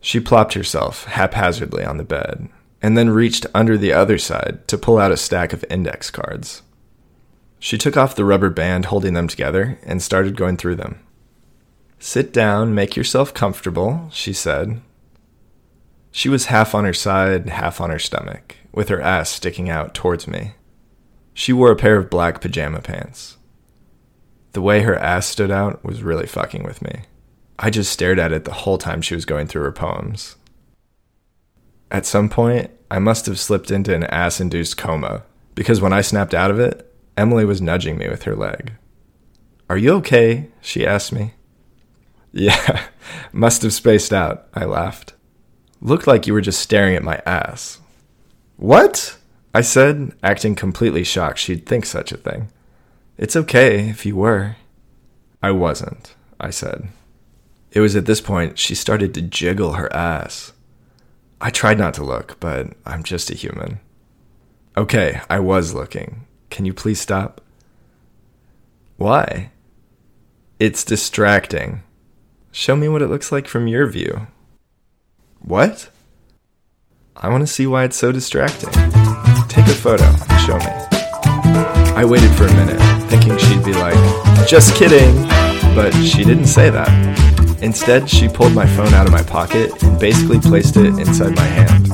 She 0.00 0.20
plopped 0.20 0.54
herself 0.54 1.04
haphazardly 1.04 1.84
on 1.84 1.96
the 1.96 2.04
bed 2.04 2.48
and 2.82 2.96
then 2.96 3.10
reached 3.10 3.46
under 3.54 3.76
the 3.76 3.92
other 3.92 4.18
side 4.18 4.66
to 4.68 4.78
pull 4.78 4.98
out 4.98 5.10
a 5.10 5.16
stack 5.16 5.52
of 5.52 5.64
index 5.70 6.10
cards. 6.10 6.62
She 7.58 7.78
took 7.78 7.96
off 7.96 8.14
the 8.14 8.24
rubber 8.24 8.50
band 8.50 8.86
holding 8.86 9.14
them 9.14 9.26
together 9.26 9.78
and 9.82 10.02
started 10.02 10.36
going 10.36 10.56
through 10.56 10.76
them. 10.76 11.00
Sit 11.98 12.32
down, 12.32 12.74
make 12.74 12.96
yourself 12.96 13.32
comfortable, 13.32 14.08
she 14.12 14.32
said. 14.32 14.80
She 16.10 16.28
was 16.28 16.46
half 16.46 16.74
on 16.74 16.84
her 16.84 16.94
side, 16.94 17.48
half 17.48 17.80
on 17.80 17.90
her 17.90 17.98
stomach, 17.98 18.56
with 18.72 18.88
her 18.88 19.00
ass 19.00 19.30
sticking 19.30 19.68
out 19.68 19.94
towards 19.94 20.26
me. 20.26 20.52
She 21.34 21.52
wore 21.52 21.70
a 21.70 21.76
pair 21.76 21.96
of 21.96 22.10
black 22.10 22.40
pajama 22.40 22.80
pants. 22.80 23.36
The 24.52 24.62
way 24.62 24.80
her 24.80 24.96
ass 24.96 25.26
stood 25.26 25.50
out 25.50 25.84
was 25.84 26.02
really 26.02 26.26
fucking 26.26 26.62
with 26.62 26.80
me. 26.80 27.02
I 27.58 27.70
just 27.70 27.92
stared 27.92 28.18
at 28.18 28.32
it 28.32 28.44
the 28.44 28.52
whole 28.52 28.78
time 28.78 29.02
she 29.02 29.14
was 29.14 29.24
going 29.24 29.46
through 29.46 29.64
her 29.64 29.72
poems. 29.72 30.36
At 31.90 32.06
some 32.06 32.28
point, 32.28 32.70
I 32.90 32.98
must 32.98 33.26
have 33.26 33.38
slipped 33.38 33.70
into 33.70 33.94
an 33.94 34.04
ass 34.04 34.40
induced 34.40 34.76
coma 34.76 35.24
because 35.54 35.80
when 35.80 35.92
I 35.92 36.00
snapped 36.00 36.34
out 36.34 36.50
of 36.50 36.58
it, 36.58 36.90
Emily 37.16 37.44
was 37.44 37.60
nudging 37.60 37.98
me 37.98 38.08
with 38.08 38.24
her 38.24 38.34
leg. 38.34 38.72
Are 39.68 39.76
you 39.78 39.92
okay? 39.96 40.48
she 40.60 40.86
asked 40.86 41.12
me. 41.12 41.34
Yeah, 42.36 42.88
must 43.32 43.62
have 43.62 43.72
spaced 43.72 44.12
out, 44.12 44.46
I 44.52 44.66
laughed. 44.66 45.14
Looked 45.80 46.06
like 46.06 46.26
you 46.26 46.34
were 46.34 46.42
just 46.42 46.60
staring 46.60 46.94
at 46.94 47.02
my 47.02 47.22
ass. 47.24 47.80
What? 48.58 49.16
I 49.54 49.62
said, 49.62 50.12
acting 50.22 50.54
completely 50.54 51.02
shocked 51.02 51.38
she'd 51.38 51.64
think 51.64 51.86
such 51.86 52.12
a 52.12 52.18
thing. 52.18 52.50
It's 53.16 53.36
okay 53.36 53.88
if 53.88 54.04
you 54.04 54.16
were. 54.16 54.56
I 55.42 55.50
wasn't, 55.52 56.14
I 56.38 56.50
said. 56.50 56.88
It 57.70 57.80
was 57.80 57.96
at 57.96 58.04
this 58.04 58.20
point 58.20 58.58
she 58.58 58.74
started 58.74 59.14
to 59.14 59.22
jiggle 59.22 59.72
her 59.72 59.90
ass. 59.94 60.52
I 61.40 61.48
tried 61.48 61.78
not 61.78 61.94
to 61.94 62.04
look, 62.04 62.38
but 62.38 62.74
I'm 62.84 63.02
just 63.02 63.30
a 63.30 63.34
human. 63.34 63.80
Okay, 64.76 65.22
I 65.30 65.38
was 65.40 65.72
looking. 65.72 66.26
Can 66.50 66.66
you 66.66 66.74
please 66.74 67.00
stop? 67.00 67.40
Why? 68.98 69.52
It's 70.58 70.84
distracting. 70.84 71.82
Show 72.56 72.74
me 72.74 72.88
what 72.88 73.02
it 73.02 73.08
looks 73.08 73.30
like 73.30 73.46
from 73.46 73.66
your 73.68 73.86
view. 73.86 74.28
What? 75.40 75.90
I 77.14 77.28
want 77.28 77.42
to 77.42 77.46
see 77.46 77.66
why 77.66 77.84
it's 77.84 77.98
so 77.98 78.12
distracting. 78.12 78.70
Take 79.46 79.66
a 79.66 79.76
photo 79.76 80.06
and 80.06 80.40
show 80.40 80.56
me. 80.56 80.72
I 81.94 82.06
waited 82.08 82.30
for 82.34 82.46
a 82.46 82.54
minute, 82.54 82.80
thinking 83.10 83.36
she'd 83.36 83.62
be 83.62 83.74
like, 83.74 83.94
just 84.48 84.74
kidding, 84.74 85.14
but 85.74 85.92
she 86.00 86.24
didn't 86.24 86.46
say 86.46 86.70
that. 86.70 86.88
Instead, 87.60 88.08
she 88.08 88.26
pulled 88.26 88.54
my 88.54 88.66
phone 88.66 88.94
out 88.94 89.04
of 89.04 89.12
my 89.12 89.22
pocket 89.22 89.82
and 89.82 90.00
basically 90.00 90.40
placed 90.40 90.78
it 90.78 90.86
inside 90.98 91.36
my 91.36 91.42
hand. 91.42 91.90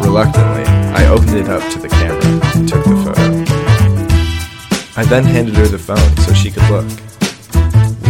Reluctantly, 0.00 0.62
I 0.94 1.08
opened 1.08 1.38
it 1.38 1.48
up 1.48 1.68
to 1.72 1.80
the 1.80 1.88
camera 1.88 2.22
and 2.54 2.68
took 2.68 2.84
the 2.84 2.94
photo. 3.04 3.22
I 4.96 5.04
then 5.06 5.24
handed 5.24 5.56
her 5.56 5.66
the 5.66 5.76
phone 5.76 6.16
so 6.18 6.32
she 6.34 6.52
could 6.52 6.70
look. 6.70 6.86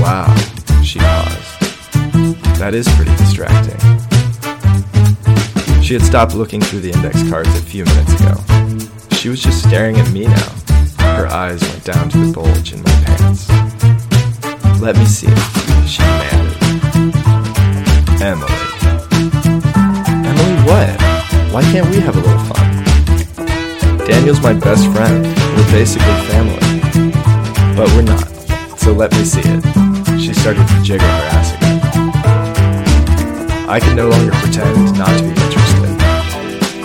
Wow, 0.02 0.36
she 0.84 0.98
paused. 0.98 1.25
That 2.58 2.72
is 2.74 2.88
pretty 2.96 3.14
distracting. 3.16 3.78
She 5.82 5.94
had 5.94 6.02
stopped 6.02 6.34
looking 6.34 6.60
through 6.60 6.80
the 6.80 6.90
index 6.90 7.22
cards 7.28 7.48
a 7.50 7.60
few 7.60 7.84
minutes 7.84 8.20
ago. 8.20 8.34
She 9.16 9.28
was 9.28 9.40
just 9.42 9.62
staring 9.62 9.96
at 9.98 10.10
me 10.10 10.26
now. 10.26 10.52
Her 11.16 11.26
eyes 11.28 11.60
went 11.62 11.84
down 11.84 12.08
to 12.10 12.18
the 12.18 12.32
bulge 12.32 12.72
in 12.72 12.82
my 12.82 12.90
pants. 13.04 13.48
Let 14.80 14.96
me 14.96 15.04
see 15.04 15.28
it, 15.28 15.38
she 15.86 16.02
demanded. 16.02 16.56
Emily. 18.20 18.52
Emily, 20.26 20.56
what? 20.66 20.90
Why 21.52 21.62
can't 21.70 21.88
we 21.90 22.00
have 22.00 22.16
a 22.16 22.20
little 22.20 22.44
fun? 22.46 24.06
Daniel's 24.06 24.40
my 24.40 24.54
best 24.54 24.90
friend. 24.92 25.24
We're 25.56 25.70
basically 25.70 26.14
family. 26.32 26.60
But 27.76 27.88
we're 27.94 28.02
not. 28.02 28.26
So 28.78 28.92
let 28.92 29.12
me 29.12 29.24
see 29.24 29.42
it. 29.44 29.62
She 30.20 30.32
started 30.34 30.66
to 30.66 30.82
jiggle 30.82 31.06
her 31.06 31.28
ass 31.32 31.54
again. 31.54 31.65
I 33.68 33.80
could 33.80 33.96
no 33.96 34.08
longer 34.08 34.30
pretend 34.30 34.96
not 34.96 35.08
to 35.18 35.22
be 35.24 35.30
interested. 35.30 36.00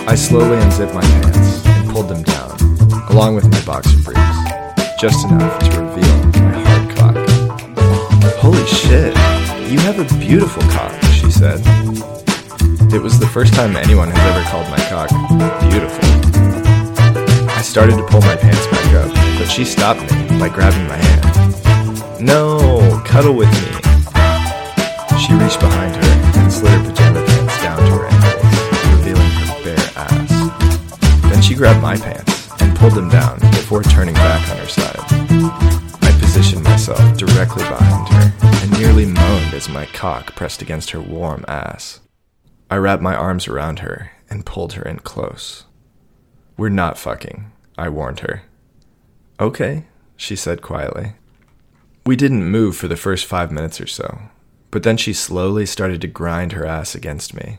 I 0.08 0.16
slowly 0.16 0.58
unzipped 0.58 0.92
my 0.92 1.00
pants 1.00 1.64
and 1.64 1.88
pulled 1.88 2.08
them 2.08 2.24
down, 2.24 2.58
along 3.08 3.36
with 3.36 3.48
my 3.52 3.64
boxer 3.64 3.96
briefs, 4.02 5.00
just 5.00 5.24
enough 5.28 5.60
to 5.60 5.80
reveal 5.80 6.42
my 6.42 6.58
hard 6.66 6.96
cock. 6.96 7.16
Holy 8.38 8.66
shit, 8.66 9.14
you 9.70 9.78
have 9.78 10.00
a 10.00 10.18
beautiful 10.18 10.62
cock, 10.72 10.92
she 11.12 11.30
said. 11.30 11.60
It 12.92 13.00
was 13.00 13.16
the 13.20 13.30
first 13.32 13.54
time 13.54 13.76
anyone 13.76 14.10
has 14.10 14.36
ever 14.36 14.42
called 14.50 14.68
my 14.68 14.82
cock 14.90 15.08
beautiful. 15.70 16.02
I 17.48 17.62
started 17.62 17.96
to 17.96 18.06
pull 18.08 18.22
my 18.22 18.34
pants 18.34 18.66
back 18.66 18.94
up, 18.94 19.14
but 19.38 19.46
she 19.46 19.64
stopped 19.64 20.00
me 20.00 20.38
by 20.40 20.48
grabbing 20.48 20.88
my 20.88 20.96
hand. 20.96 22.20
No, 22.20 23.00
cuddle 23.06 23.34
with 23.34 23.52
me. 23.52 23.78
She 25.20 25.32
reached 25.34 25.60
behind 25.60 25.94
her 25.94 26.21
slid 26.52 26.72
her 26.72 26.90
pajama 26.90 27.24
pants 27.24 27.62
down 27.62 27.78
to 27.78 27.90
her 27.90 28.06
ankles, 28.06 28.92
revealing 28.92 29.30
her 29.30 29.64
bare 29.64 29.90
ass. 29.96 31.30
Then 31.30 31.42
she 31.42 31.54
grabbed 31.54 31.82
my 31.82 31.96
pants 31.96 32.50
and 32.60 32.76
pulled 32.76 32.92
them 32.94 33.08
down 33.08 33.40
before 33.40 33.82
turning 33.82 34.14
back 34.14 34.48
on 34.50 34.58
her 34.58 34.68
side. 34.68 35.00
I 36.02 36.16
positioned 36.20 36.62
myself 36.62 37.16
directly 37.16 37.64
behind 37.64 38.08
her 38.08 38.32
and 38.62 38.78
nearly 38.78 39.06
moaned 39.06 39.54
as 39.54 39.68
my 39.68 39.86
cock 39.86 40.36
pressed 40.36 40.60
against 40.60 40.90
her 40.90 41.00
warm 41.00 41.44
ass. 41.48 42.00
I 42.70 42.76
wrapped 42.76 43.02
my 43.02 43.14
arms 43.14 43.48
around 43.48 43.78
her 43.78 44.12
and 44.28 44.46
pulled 44.46 44.74
her 44.74 44.82
in 44.82 44.98
close. 44.98 45.64
We're 46.58 46.68
not 46.68 46.98
fucking, 46.98 47.50
I 47.78 47.88
warned 47.88 48.20
her. 48.20 48.42
Okay, 49.40 49.86
she 50.16 50.36
said 50.36 50.60
quietly. 50.62 51.14
We 52.04 52.16
didn't 52.16 52.44
move 52.44 52.76
for 52.76 52.88
the 52.88 52.96
first 52.96 53.24
five 53.24 53.50
minutes 53.50 53.80
or 53.80 53.86
so, 53.86 54.18
but 54.72 54.82
then 54.82 54.96
she 54.96 55.12
slowly 55.12 55.66
started 55.66 56.00
to 56.00 56.08
grind 56.08 56.52
her 56.52 56.66
ass 56.66 56.94
against 56.96 57.34
me. 57.34 57.58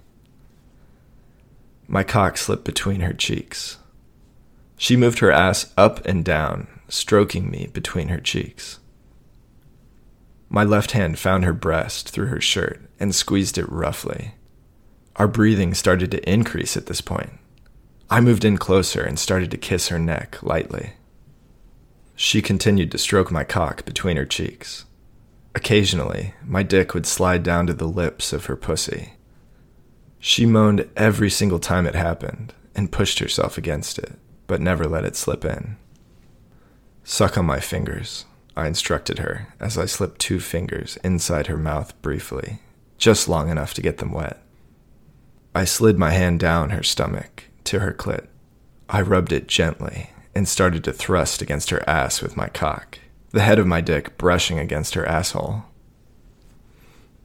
My 1.88 2.04
cock 2.04 2.38
slipped 2.38 2.66
between 2.66 3.02
her 3.02 3.14
cheeks. 3.14 3.78
She 4.78 4.98
moved 4.98 5.20
her 5.20 5.32
ass 5.32 5.72
up 5.78 6.04
and 6.06 6.26
down, 6.26 6.68
stroking 6.90 7.52
me 7.52 7.70
between 7.72 8.08
her 8.08 8.20
cheeks. 8.20 8.80
My 10.50 10.64
left 10.64 10.92
hand 10.92 11.20
found 11.20 11.46
her 11.46 11.54
breast 11.54 12.10
through 12.10 12.28
her 12.28 12.42
shirt 12.42 12.82
and 13.00 13.14
squeezed 13.14 13.60
it 13.60 13.70
roughly. 13.70 14.34
Our 15.16 15.28
breathing 15.28 15.76
started 15.76 16.10
to 16.12 16.30
increase 16.30 16.76
at 16.76 16.88
this 16.88 17.02
point. 17.02 17.34
I 18.10 18.22
moved 18.22 18.44
in 18.44 18.58
closer 18.58 19.04
and 19.04 19.20
started 19.20 19.52
to 19.52 19.58
kiss 19.58 19.90
her 19.90 20.00
neck 20.00 20.42
lightly. 20.42 20.94
She 22.16 22.42
continued 22.42 22.92
to 22.92 22.98
stroke 22.98 23.32
my 23.32 23.44
cock 23.44 23.86
between 23.86 24.18
her 24.18 24.26
cheeks. 24.26 24.86
Occasionally, 25.56 26.34
my 26.46 26.64
dick 26.64 26.94
would 26.94 27.06
slide 27.06 27.44
down 27.44 27.68
to 27.68 27.74
the 27.74 27.88
lips 27.88 28.34
of 28.34 28.46
her 28.46 28.56
pussy. 28.56 29.14
She 30.20 30.46
moaned 30.46 30.90
every 30.96 31.30
single 31.30 31.60
time 31.60 31.86
it 31.86 31.96
happened 31.96 32.54
and 32.76 32.92
pushed 32.92 33.20
herself 33.20 33.58
against 33.58 34.00
it, 34.00 34.14
but 34.48 34.62
never 34.62 34.86
let 34.88 35.06
it 35.06 35.16
slip 35.16 35.46
in. 35.46 35.78
Suck 37.04 37.38
on 37.38 37.46
my 37.46 37.60
fingers, 37.60 38.26
I 38.56 38.68
instructed 38.68 39.20
her 39.20 39.54
as 39.60 39.78
I 39.78 39.86
slipped 39.86 40.20
two 40.20 40.40
fingers 40.40 40.98
inside 41.04 41.48
her 41.48 41.58
mouth 41.58 42.00
briefly, 42.02 42.60
just 42.98 43.28
long 43.28 43.50
enough 43.50 43.74
to 43.76 43.82
get 43.82 43.98
them 43.98 44.12
wet. 44.12 44.42
I 45.54 45.66
slid 45.66 46.00
my 46.00 46.12
hand 46.12 46.40
down 46.40 46.72
her 46.72 46.84
stomach 46.84 47.46
to 47.66 47.80
her 47.80 47.94
clit. 47.94 48.28
I 48.90 49.02
rubbed 49.02 49.32
it 49.32 49.48
gently 49.48 50.12
and 50.34 50.48
started 50.48 50.84
to 50.86 50.94
thrust 50.94 51.42
against 51.42 51.70
her 51.70 51.88
ass 51.88 52.22
with 52.22 52.38
my 52.38 52.48
cock, 52.48 53.00
the 53.34 53.42
head 53.42 53.60
of 53.60 53.68
my 53.68 53.82
dick 53.82 54.18
brushing 54.18 54.60
against 54.60 54.94
her 54.94 55.06
asshole. 55.06 55.66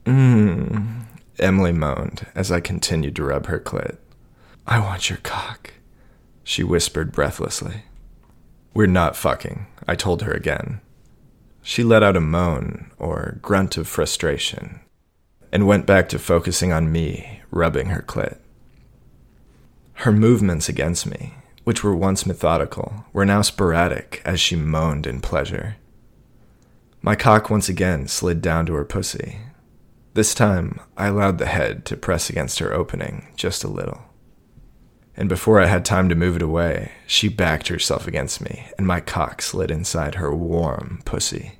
Mmm, 0.04 1.04
Emily 1.38 1.72
moaned 1.72 2.26
as 2.34 2.50
I 2.50 2.60
continued 2.60 3.14
to 3.16 3.24
rub 3.24 3.46
her 3.46 3.60
clit. 3.60 3.98
I 4.66 4.80
want 4.80 5.10
your 5.10 5.18
cock, 5.18 5.74
she 6.42 6.64
whispered 6.64 7.12
breathlessly. 7.12 7.82
We're 8.72 8.86
not 8.86 9.16
fucking, 9.16 9.66
I 9.86 9.94
told 9.94 10.22
her 10.22 10.32
again. 10.32 10.80
She 11.62 11.84
let 11.84 12.02
out 12.02 12.16
a 12.16 12.20
moan 12.20 12.90
or 12.98 13.38
grunt 13.42 13.76
of 13.76 13.86
frustration 13.86 14.80
and 15.52 15.66
went 15.66 15.84
back 15.84 16.08
to 16.08 16.18
focusing 16.18 16.72
on 16.72 16.90
me 16.90 17.42
rubbing 17.50 17.86
her 17.88 18.02
clit. 18.02 18.38
Her 19.94 20.12
movements 20.12 20.68
against 20.68 21.06
me, 21.06 21.34
which 21.64 21.84
were 21.84 21.94
once 21.94 22.24
methodical, 22.24 23.04
were 23.12 23.26
now 23.26 23.42
sporadic 23.42 24.22
as 24.24 24.40
she 24.40 24.56
moaned 24.56 25.06
in 25.06 25.20
pleasure. 25.20 25.76
My 27.02 27.14
cock 27.14 27.50
once 27.50 27.68
again 27.68 28.08
slid 28.08 28.42
down 28.42 28.66
to 28.66 28.74
her 28.74 28.84
pussy. 28.84 29.38
This 30.14 30.34
time, 30.34 30.80
I 30.96 31.06
allowed 31.06 31.38
the 31.38 31.46
head 31.46 31.84
to 31.86 31.96
press 31.96 32.28
against 32.28 32.58
her 32.58 32.72
opening 32.72 33.28
just 33.36 33.62
a 33.62 33.68
little 33.68 34.08
and 35.18 35.28
before 35.28 35.60
I 35.60 35.66
had 35.66 35.84
time 35.84 36.08
to 36.10 36.14
move 36.14 36.36
it 36.36 36.42
away, 36.42 36.92
she 37.04 37.28
backed 37.28 37.66
herself 37.66 38.06
against 38.06 38.40
me, 38.40 38.68
and 38.78 38.86
my 38.86 39.00
cock 39.00 39.42
slid 39.42 39.68
inside 39.68 40.14
her 40.14 40.32
warm 40.32 41.02
pussy. 41.04 41.58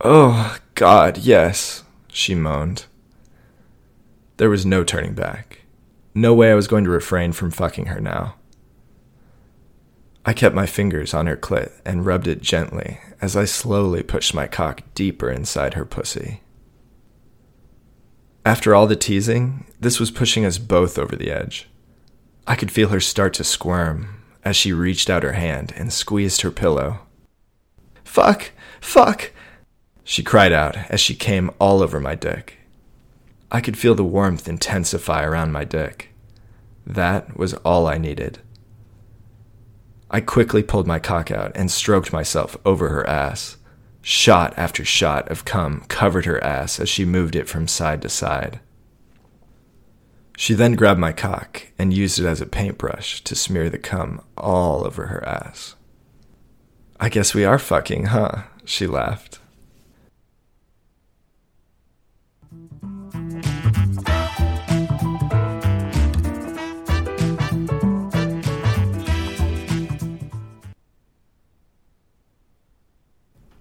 Oh, 0.00 0.58
God, 0.74 1.18
yes, 1.18 1.84
she 2.08 2.34
moaned. 2.34 2.86
There 4.38 4.50
was 4.50 4.66
no 4.66 4.82
turning 4.82 5.14
back. 5.14 5.60
No 6.12 6.34
way 6.34 6.50
I 6.50 6.56
was 6.56 6.66
going 6.66 6.82
to 6.82 6.90
refrain 6.90 7.30
from 7.30 7.52
fucking 7.52 7.86
her 7.86 8.00
now. 8.00 8.34
I 10.26 10.32
kept 10.32 10.56
my 10.56 10.66
fingers 10.66 11.14
on 11.14 11.28
her 11.28 11.36
clit 11.36 11.70
and 11.86 12.04
rubbed 12.04 12.26
it 12.26 12.42
gently 12.42 12.98
as 13.20 13.36
I 13.36 13.44
slowly 13.44 14.02
pushed 14.02 14.34
my 14.34 14.46
cock 14.46 14.82
deeper 14.94 15.30
inside 15.30 15.74
her 15.74 15.84
pussy. 15.84 16.42
After 18.44 18.74
all 18.74 18.86
the 18.86 18.96
teasing, 18.96 19.66
this 19.78 20.00
was 20.00 20.10
pushing 20.10 20.44
us 20.44 20.58
both 20.58 20.98
over 20.98 21.14
the 21.14 21.30
edge. 21.30 21.68
I 22.46 22.56
could 22.56 22.70
feel 22.70 22.88
her 22.88 23.00
start 23.00 23.34
to 23.34 23.44
squirm 23.44 24.22
as 24.44 24.56
she 24.56 24.72
reached 24.72 25.10
out 25.10 25.22
her 25.22 25.32
hand 25.32 25.72
and 25.76 25.92
squeezed 25.92 26.40
her 26.40 26.50
pillow. 26.50 27.00
Fuck! 28.02 28.52
Fuck! 28.80 29.32
She 30.02 30.22
cried 30.22 30.52
out 30.52 30.76
as 30.88 31.00
she 31.00 31.14
came 31.14 31.50
all 31.60 31.82
over 31.82 32.00
my 32.00 32.14
dick. 32.14 32.58
I 33.52 33.60
could 33.60 33.76
feel 33.78 33.94
the 33.94 34.04
warmth 34.04 34.48
intensify 34.48 35.24
around 35.24 35.52
my 35.52 35.64
dick. 35.64 36.14
That 36.86 37.36
was 37.36 37.54
all 37.54 37.86
I 37.86 37.98
needed. 37.98 38.40
I 40.10 40.20
quickly 40.20 40.62
pulled 40.62 40.86
my 40.86 40.98
cock 40.98 41.30
out 41.30 41.52
and 41.54 41.70
stroked 41.70 42.12
myself 42.12 42.56
over 42.64 42.88
her 42.88 43.06
ass. 43.08 43.56
Shot 44.02 44.54
after 44.56 44.84
shot 44.84 45.30
of 45.30 45.44
cum 45.44 45.84
covered 45.88 46.26
her 46.26 46.42
ass 46.42 46.80
as 46.80 46.88
she 46.88 47.04
moved 47.04 47.36
it 47.36 47.48
from 47.48 47.68
side 47.68 48.02
to 48.02 48.08
side. 48.08 48.60
She 50.36 50.54
then 50.54 50.74
grabbed 50.74 51.00
my 51.00 51.12
cock 51.12 51.66
and 51.78 51.92
used 51.92 52.18
it 52.18 52.24
as 52.24 52.40
a 52.40 52.46
paintbrush 52.46 53.22
to 53.24 53.34
smear 53.34 53.68
the 53.68 53.78
cum 53.78 54.22
all 54.38 54.86
over 54.86 55.08
her 55.08 55.22
ass. 55.28 55.76
I 56.98 57.08
guess 57.08 57.34
we 57.34 57.44
are 57.44 57.58
fucking, 57.58 58.06
huh? 58.06 58.44
She 58.64 58.86
laughed. 58.86 59.39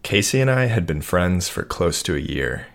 Casey 0.10 0.42
and 0.42 0.50
I 0.50 0.66
had 0.66 0.88
been 0.88 1.04
friends 1.04 1.50
for 1.50 1.62
close 1.62 2.02
to 2.02 2.16
a 2.16 2.20
year. 2.20 2.66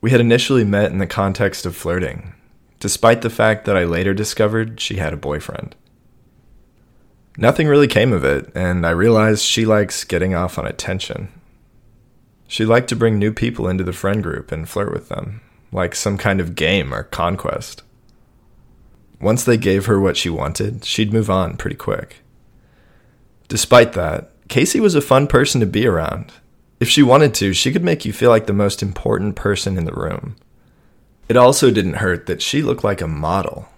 We 0.00 0.10
had 0.10 0.20
initially 0.20 0.64
met 0.64 0.90
in 0.90 0.98
the 0.98 1.06
context 1.06 1.64
of 1.64 1.76
flirting, 1.76 2.34
despite 2.80 3.22
the 3.22 3.30
fact 3.30 3.66
that 3.66 3.76
I 3.76 3.84
later 3.84 4.12
discovered 4.12 4.80
she 4.80 4.96
had 4.96 5.12
a 5.12 5.16
boyfriend. 5.16 5.76
Nothing 7.38 7.68
really 7.68 7.86
came 7.86 8.12
of 8.12 8.24
it, 8.24 8.50
and 8.56 8.84
I 8.84 8.90
realized 8.90 9.44
she 9.44 9.64
likes 9.64 10.02
getting 10.02 10.34
off 10.34 10.58
on 10.58 10.66
attention. 10.66 11.28
She 12.48 12.64
liked 12.64 12.88
to 12.88 12.96
bring 12.96 13.16
new 13.16 13.32
people 13.32 13.68
into 13.68 13.84
the 13.84 13.92
friend 13.92 14.20
group 14.20 14.50
and 14.50 14.68
flirt 14.68 14.92
with 14.92 15.08
them, 15.08 15.42
like 15.70 15.94
some 15.94 16.18
kind 16.18 16.40
of 16.40 16.56
game 16.56 16.92
or 16.92 17.04
conquest. 17.04 17.84
Once 19.20 19.44
they 19.44 19.56
gave 19.56 19.86
her 19.86 20.00
what 20.00 20.16
she 20.16 20.28
wanted, 20.28 20.84
she'd 20.84 21.12
move 21.12 21.30
on 21.30 21.58
pretty 21.58 21.76
quick. 21.76 22.22
Despite 23.46 23.92
that, 23.92 24.32
Casey 24.48 24.80
was 24.80 24.96
a 24.96 25.00
fun 25.00 25.28
person 25.28 25.60
to 25.60 25.66
be 25.66 25.86
around. 25.86 26.32
If 26.78 26.88
she 26.88 27.02
wanted 27.02 27.34
to, 27.34 27.52
she 27.52 27.72
could 27.72 27.84
make 27.84 28.04
you 28.04 28.12
feel 28.12 28.30
like 28.30 28.46
the 28.46 28.52
most 28.52 28.82
important 28.82 29.36
person 29.36 29.78
in 29.78 29.84
the 29.84 29.92
room. 29.92 30.36
It 31.28 31.36
also 31.36 31.70
didn't 31.70 31.94
hurt 31.94 32.26
that 32.26 32.42
she 32.42 32.62
looked 32.62 32.84
like 32.84 33.00
a 33.00 33.08
model 33.08 33.68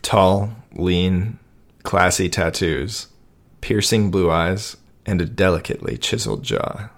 tall, 0.00 0.52
lean, 0.72 1.38
classy 1.82 2.28
tattoos, 2.28 3.08
piercing 3.60 4.10
blue 4.10 4.30
eyes, 4.30 4.76
and 5.04 5.20
a 5.20 5.26
delicately 5.26 5.98
chiseled 5.98 6.44
jaw. 6.44 6.88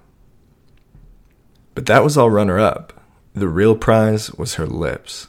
But 1.74 1.87
that 1.87 2.05
was 2.05 2.16
all 2.18 2.31
runner 2.31 2.59
up. 2.59 3.03
The 3.35 3.48
real 3.48 3.74
prize 3.74 4.33
was 4.33 4.55
her 4.55 4.66
lips. 4.66 5.29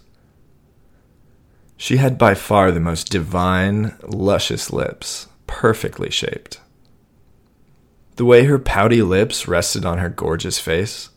She 1.78 1.97
had 1.97 2.17
by 2.17 2.36
far 2.36 2.71
the 2.71 2.80
most 2.80 3.10
divine, 3.10 3.95
luscious 4.04 4.71
lips, 4.71 5.28
perfectly 5.47 6.10
shaped. 6.10 6.60
The 8.21 8.25
way 8.25 8.43
her 8.43 8.60
pouty 8.60 9.01
lips 9.01 9.47
rested 9.47 9.84
on 9.84 9.97
her 9.97 10.07
gorgeous 10.07 10.60
face. 10.60 11.10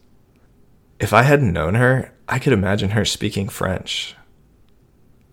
If 0.98 1.12
I 1.12 1.20
hadn't 1.20 1.52
known 1.52 1.74
her, 1.74 2.14
I 2.26 2.38
could 2.38 2.54
imagine 2.54 2.92
her 2.92 3.04
speaking 3.04 3.50
French, 3.50 4.16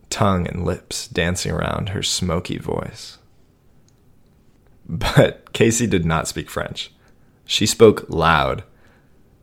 tongue 0.09 0.49
and 0.49 0.65
lips 0.65 1.07
dancing 1.07 1.53
around 1.53 1.87
her 1.87 2.03
smoky 2.03 2.57
voice. 2.57 3.19
But 4.85 5.53
Casey 5.53 5.87
did 5.87 6.03
not 6.03 6.27
speak 6.27 6.49
French. 6.49 6.91
She 7.45 7.65
spoke 7.65 8.03
loud. 8.09 8.65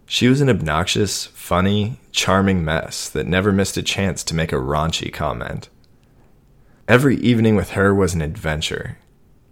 She 0.05 0.29
was 0.29 0.43
an 0.43 0.51
obnoxious, 0.51 1.25
funny, 1.29 1.99
charming 2.13 2.63
mess 2.63 3.09
that 3.09 3.27
never 3.27 3.53
missed 3.53 3.79
a 3.79 3.83
chance 3.83 4.23
to 4.25 4.35
make 4.35 4.53
a 4.53 4.57
raunchy 4.57 5.11
comment. 5.11 5.71
Every 6.87 7.17
evening 7.21 7.57
with 7.57 7.71
her 7.71 7.95
was 7.95 8.13
an 8.13 8.21
adventure. 8.21 8.99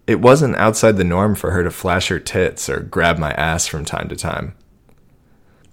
It 0.06 0.20
wasn't 0.20 0.56
outside 0.56 0.96
the 0.96 1.04
norm 1.04 1.34
for 1.34 1.50
her 1.50 1.64
to 1.64 1.70
flash 1.70 2.08
her 2.08 2.20
tits 2.20 2.68
or 2.68 2.80
grab 2.80 3.18
my 3.18 3.32
ass 3.32 3.66
from 3.66 3.84
time 3.84 4.08
to 4.08 4.16
time. 4.16 4.54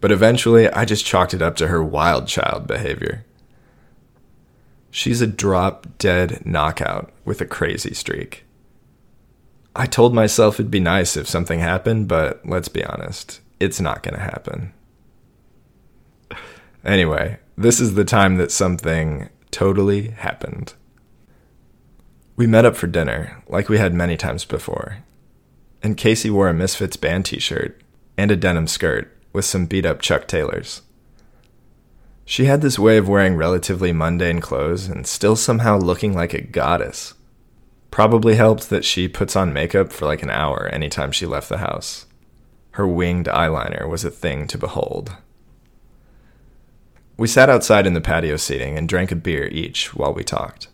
But 0.01 0.11
eventually, 0.11 0.69
I 0.69 0.85
just 0.85 1.05
chalked 1.05 1.33
it 1.33 1.41
up 1.41 1.55
to 1.57 1.67
her 1.67 1.83
wild 1.83 2.27
child 2.27 2.67
behavior. 2.67 3.25
She's 4.91 5.21
a 5.21 5.27
drop 5.27 5.87
dead 5.97 6.45
knockout 6.45 7.11
with 7.25 7.41
a 7.41 7.45
crazy 7.45 7.93
streak. 7.93 8.43
I 9.75 9.85
told 9.85 10.13
myself 10.13 10.55
it'd 10.55 10.69
be 10.69 10.79
nice 10.79 11.17
if 11.17 11.27
something 11.27 11.59
happened, 11.59 12.07
but 12.07 12.41
let's 12.45 12.67
be 12.67 12.83
honest, 12.83 13.41
it's 13.59 13.79
not 13.79 14.03
going 14.03 14.15
to 14.15 14.21
happen. 14.21 14.73
Anyway, 16.85 17.39
this 17.57 17.79
is 17.79 17.95
the 17.95 18.05
time 18.05 18.37
that 18.37 18.51
something 18.51 19.29
totally 19.51 20.09
happened. 20.09 20.73
We 22.35 22.47
met 22.47 22.65
up 22.65 22.75
for 22.75 22.87
dinner, 22.87 23.43
like 23.47 23.69
we 23.69 23.77
had 23.77 23.93
many 23.93 24.17
times 24.17 24.43
before. 24.43 24.97
And 25.83 25.97
Casey 25.97 26.31
wore 26.31 26.49
a 26.49 26.53
Misfits 26.53 26.97
band 26.97 27.25
t 27.25 27.39
shirt 27.39 27.79
and 28.17 28.31
a 28.31 28.35
denim 28.35 28.67
skirt 28.67 29.15
with 29.33 29.45
some 29.45 29.67
beat 29.67 29.85
up 29.85 30.01
Chuck 30.01 30.27
Taylors. 30.27 30.81
She 32.25 32.45
had 32.45 32.61
this 32.61 32.79
way 32.79 32.97
of 32.97 33.07
wearing 33.07 33.35
relatively 33.35 33.91
mundane 33.91 34.39
clothes 34.39 34.87
and 34.87 35.05
still 35.05 35.35
somehow 35.35 35.77
looking 35.77 36.15
like 36.15 36.33
a 36.33 36.41
goddess. 36.41 37.13
Probably 37.91 38.35
helped 38.35 38.69
that 38.69 38.85
she 38.85 39.07
puts 39.07 39.35
on 39.35 39.53
makeup 39.53 39.91
for 39.91 40.05
like 40.05 40.23
an 40.23 40.31
hour 40.31 40.67
anytime 40.69 41.11
she 41.11 41.27
left 41.27 41.49
the 41.49 41.57
house. 41.59 42.07
Her 42.71 42.87
winged 42.87 43.27
eyeliner 43.27 43.87
was 43.87 44.03
a 44.03 44.09
thing 44.09 44.47
to 44.47 44.57
behold. 44.57 45.15
We 47.17 47.27
sat 47.27 47.49
outside 47.49 47.85
in 47.85 47.93
the 47.93 48.01
patio 48.01 48.37
seating 48.37 48.75
and 48.75 48.89
drank 48.89 49.11
a 49.11 49.15
beer 49.15 49.47
each 49.47 49.93
while 49.93 50.13
we 50.13 50.23
talked. 50.23 50.69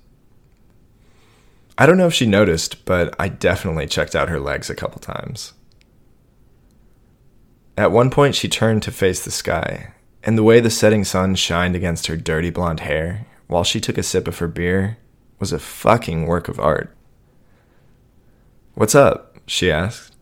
I 1.81 1.85
don't 1.85 1.97
know 1.97 2.07
if 2.07 2.13
she 2.13 2.25
noticed, 2.25 2.83
but 2.83 3.15
I 3.17 3.29
definitely 3.29 3.87
checked 3.87 4.13
out 4.13 4.27
her 4.27 4.39
legs 4.41 4.69
a 4.69 4.75
couple 4.75 4.99
times. 4.99 5.53
At 7.77 7.93
one 7.93 8.09
point, 8.09 8.35
she 8.35 8.49
turned 8.49 8.83
to 8.83 8.91
face 8.91 9.23
the 9.23 9.31
sky, 9.31 9.93
and 10.21 10.37
the 10.37 10.43
way 10.43 10.59
the 10.59 10.69
setting 10.69 11.05
sun 11.05 11.35
shined 11.35 11.77
against 11.77 12.07
her 12.07 12.17
dirty 12.17 12.49
blonde 12.49 12.81
hair 12.81 13.25
while 13.47 13.63
she 13.63 13.79
took 13.79 13.97
a 13.97 14.03
sip 14.03 14.27
of 14.27 14.39
her 14.39 14.49
beer 14.49 14.97
was 15.39 15.53
a 15.53 15.57
fucking 15.57 16.25
work 16.25 16.49
of 16.49 16.59
art. 16.59 16.93
What's 18.73 18.93
up? 18.93 19.37
she 19.45 19.71
asked, 19.71 20.17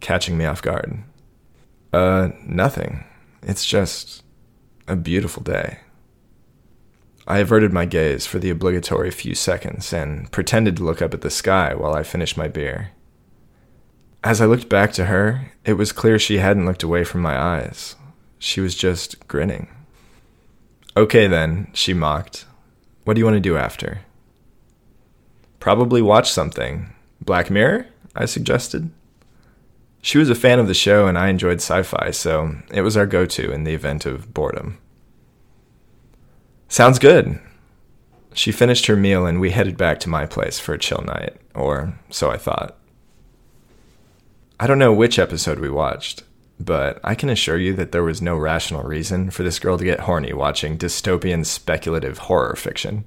catching 0.00 0.36
me 0.36 0.44
off 0.44 0.60
guard. 0.60 1.02
Uh, 1.90 2.32
nothing. 2.44 3.02
It's 3.42 3.64
just 3.64 4.22
a 4.86 4.94
beautiful 4.94 5.42
day. 5.42 5.78
I 7.26 7.38
averted 7.38 7.72
my 7.72 7.86
gaze 7.86 8.24
for 8.24 8.38
the 8.38 8.50
obligatory 8.50 9.10
few 9.10 9.34
seconds 9.34 9.92
and 9.92 10.30
pretended 10.30 10.76
to 10.76 10.84
look 10.84 11.02
up 11.02 11.12
at 11.12 11.22
the 11.22 11.30
sky 11.30 11.74
while 11.74 11.94
I 11.94 12.04
finished 12.04 12.36
my 12.36 12.46
beer. 12.46 12.92
As 14.22 14.40
I 14.40 14.46
looked 14.46 14.68
back 14.68 14.92
to 14.92 15.06
her, 15.06 15.52
it 15.64 15.74
was 15.74 15.92
clear 15.92 16.18
she 16.18 16.38
hadn't 16.38 16.66
looked 16.66 16.82
away 16.84 17.02
from 17.02 17.22
my 17.22 17.36
eyes. 17.36 17.96
She 18.38 18.60
was 18.60 18.74
just 18.76 19.26
grinning. 19.26 19.68
Okay, 20.96 21.26
then, 21.26 21.68
she 21.72 21.92
mocked. 21.92 22.44
What 23.04 23.14
do 23.14 23.20
you 23.20 23.24
want 23.24 23.36
to 23.36 23.40
do 23.40 23.56
after? 23.56 24.00
Probably 25.58 26.02
watch 26.02 26.30
something. 26.30 26.92
Black 27.20 27.50
Mirror? 27.50 27.86
I 28.14 28.26
suggested. 28.26 28.90
She 30.00 30.18
was 30.18 30.30
a 30.30 30.36
fan 30.36 30.60
of 30.60 30.68
the 30.68 30.74
show 30.74 31.08
and 31.08 31.18
I 31.18 31.28
enjoyed 31.28 31.58
sci 31.58 31.82
fi, 31.82 32.12
so 32.12 32.56
it 32.72 32.82
was 32.82 32.96
our 32.96 33.06
go 33.06 33.26
to 33.26 33.50
in 33.50 33.64
the 33.64 33.74
event 33.74 34.06
of 34.06 34.32
boredom. 34.32 34.78
Sounds 36.68 36.98
good. 36.98 37.38
She 38.34 38.52
finished 38.52 38.86
her 38.86 38.96
meal 38.96 39.24
and 39.24 39.40
we 39.40 39.50
headed 39.50 39.76
back 39.76 40.00
to 40.00 40.08
my 40.08 40.26
place 40.26 40.58
for 40.58 40.74
a 40.74 40.78
chill 40.78 41.02
night, 41.06 41.36
or 41.54 41.98
so 42.10 42.30
I 42.30 42.36
thought. 42.36 42.76
I 44.58 44.66
don't 44.66 44.78
know 44.78 44.92
which 44.92 45.18
episode 45.18 45.58
we 45.58 45.70
watched, 45.70 46.22
but 46.58 46.98
I 47.04 47.14
can 47.14 47.28
assure 47.28 47.58
you 47.58 47.74
that 47.74 47.92
there 47.92 48.02
was 48.02 48.20
no 48.20 48.36
rational 48.36 48.82
reason 48.82 49.30
for 49.30 49.42
this 49.42 49.58
girl 49.58 49.78
to 49.78 49.84
get 49.84 50.00
horny 50.00 50.32
watching 50.32 50.78
dystopian 50.78 51.44
speculative 51.46 52.18
horror 52.18 52.56
fiction. 52.56 53.04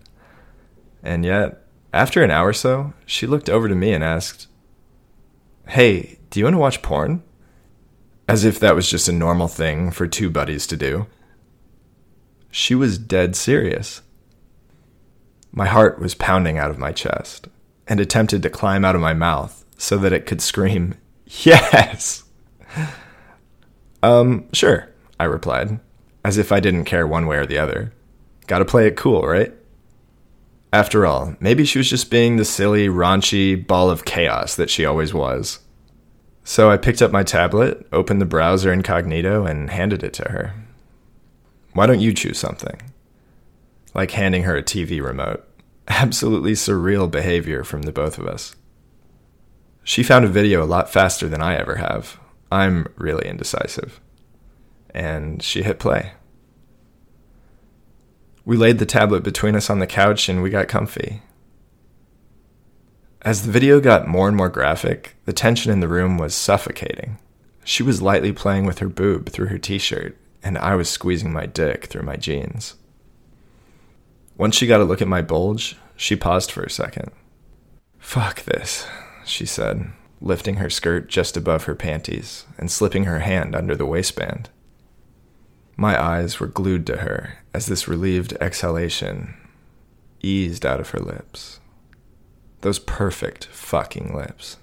And 1.03 1.25
yet, 1.25 1.63
after 1.93 2.23
an 2.23 2.31
hour 2.31 2.49
or 2.49 2.53
so, 2.53 2.93
she 3.05 3.27
looked 3.27 3.49
over 3.49 3.67
to 3.67 3.75
me 3.75 3.93
and 3.93 4.03
asked, 4.03 4.47
Hey, 5.67 6.19
do 6.29 6.39
you 6.39 6.45
want 6.45 6.53
to 6.55 6.59
watch 6.59 6.81
porn? 6.81 7.23
As 8.27 8.43
if 8.43 8.59
that 8.59 8.75
was 8.75 8.89
just 8.89 9.09
a 9.09 9.13
normal 9.13 9.47
thing 9.47 9.91
for 9.91 10.07
two 10.07 10.29
buddies 10.29 10.67
to 10.67 10.77
do. 10.77 11.07
She 12.51 12.75
was 12.75 12.97
dead 12.97 13.35
serious. 13.35 14.01
My 15.51 15.65
heart 15.65 15.99
was 15.99 16.15
pounding 16.15 16.57
out 16.57 16.71
of 16.71 16.77
my 16.77 16.91
chest 16.91 17.47
and 17.87 17.99
attempted 17.99 18.43
to 18.43 18.49
climb 18.49 18.85
out 18.85 18.95
of 18.95 19.01
my 19.01 19.13
mouth 19.13 19.65
so 19.77 19.97
that 19.97 20.13
it 20.13 20.25
could 20.25 20.41
scream, 20.41 20.95
Yes! 21.25 22.23
um, 24.03 24.47
sure, 24.53 24.89
I 25.19 25.25
replied, 25.25 25.79
as 26.23 26.37
if 26.37 26.51
I 26.51 26.59
didn't 26.59 26.85
care 26.85 27.07
one 27.07 27.27
way 27.27 27.37
or 27.37 27.45
the 27.45 27.57
other. 27.57 27.93
Gotta 28.47 28.65
play 28.65 28.87
it 28.87 28.97
cool, 28.97 29.21
right? 29.23 29.53
After 30.71 31.05
all, 31.05 31.35
maybe 31.39 31.65
she 31.65 31.79
was 31.79 31.89
just 31.89 32.11
being 32.11 32.35
the 32.35 32.45
silly, 32.45 32.87
raunchy 32.87 33.65
ball 33.65 33.89
of 33.89 34.05
chaos 34.05 34.55
that 34.55 34.69
she 34.69 34.85
always 34.85 35.13
was. 35.13 35.59
So 36.43 36.69
I 36.69 36.77
picked 36.77 37.01
up 37.01 37.11
my 37.11 37.23
tablet, 37.23 37.87
opened 37.91 38.21
the 38.21 38.25
browser 38.25 38.71
incognito, 38.71 39.45
and 39.45 39.69
handed 39.69 40.03
it 40.03 40.13
to 40.13 40.29
her. 40.29 40.53
Why 41.73 41.85
don't 41.85 41.99
you 41.99 42.13
choose 42.13 42.37
something? 42.37 42.81
Like 43.93 44.11
handing 44.11 44.43
her 44.43 44.57
a 44.57 44.63
TV 44.63 45.03
remote. 45.03 45.47
Absolutely 45.87 46.53
surreal 46.53 47.09
behavior 47.09 47.63
from 47.63 47.83
the 47.83 47.91
both 47.91 48.17
of 48.17 48.27
us. 48.27 48.55
She 49.83 50.03
found 50.03 50.25
a 50.25 50.29
video 50.29 50.63
a 50.63 50.65
lot 50.65 50.91
faster 50.91 51.27
than 51.27 51.41
I 51.41 51.55
ever 51.55 51.75
have. 51.75 52.19
I'm 52.51 52.87
really 52.95 53.27
indecisive. 53.27 53.99
And 54.93 55.41
she 55.41 55.63
hit 55.63 55.79
play. 55.79 56.13
We 58.45 58.57
laid 58.57 58.79
the 58.79 58.85
tablet 58.85 59.23
between 59.23 59.55
us 59.55 59.69
on 59.69 59.79
the 59.79 59.87
couch 59.87 60.29
and 60.29 60.41
we 60.41 60.49
got 60.49 60.67
comfy. 60.67 61.21
As 63.21 63.45
the 63.45 63.51
video 63.51 63.79
got 63.79 64.07
more 64.07 64.27
and 64.27 64.37
more 64.37 64.49
graphic, 64.49 65.15
the 65.25 65.33
tension 65.33 65.71
in 65.71 65.81
the 65.81 65.87
room 65.87 66.17
was 66.17 66.33
suffocating. 66.33 67.19
She 67.63 67.83
was 67.83 68.01
lightly 68.01 68.31
playing 68.31 68.65
with 68.65 68.79
her 68.79 68.87
boob 68.87 69.29
through 69.29 69.47
her 69.47 69.57
t 69.57 69.77
shirt, 69.77 70.17
and 70.43 70.57
I 70.57 70.75
was 70.75 70.89
squeezing 70.89 71.31
my 71.31 71.45
dick 71.45 71.85
through 71.85 72.03
my 72.03 72.15
jeans. 72.15 72.75
Once 74.37 74.55
she 74.55 74.67
got 74.67 74.81
a 74.81 74.85
look 74.85 75.01
at 75.01 75.07
my 75.07 75.21
bulge, 75.21 75.75
she 75.95 76.15
paused 76.15 76.51
for 76.51 76.63
a 76.63 76.69
second. 76.69 77.11
Fuck 77.97 78.43
this, 78.43 78.87
she 79.25 79.45
said, 79.45 79.91
lifting 80.21 80.55
her 80.55 80.69
skirt 80.69 81.09
just 81.09 81.35
above 81.35 81.65
her 81.65 81.75
panties 81.75 82.45
and 82.57 82.71
slipping 82.71 83.03
her 83.03 83.19
hand 83.19 83.55
under 83.55 83.75
the 83.75 83.85
waistband. 83.85 84.49
My 85.75 86.01
eyes 86.01 86.39
were 86.39 86.47
glued 86.47 86.85
to 86.87 86.97
her 86.97 87.39
as 87.53 87.65
this 87.65 87.87
relieved 87.87 88.33
exhalation 88.39 89.35
eased 90.21 90.65
out 90.65 90.79
of 90.79 90.89
her 90.89 90.99
lips. 90.99 91.59
Those 92.61 92.79
perfect 92.79 93.45
fucking 93.45 94.15
lips. 94.15 94.57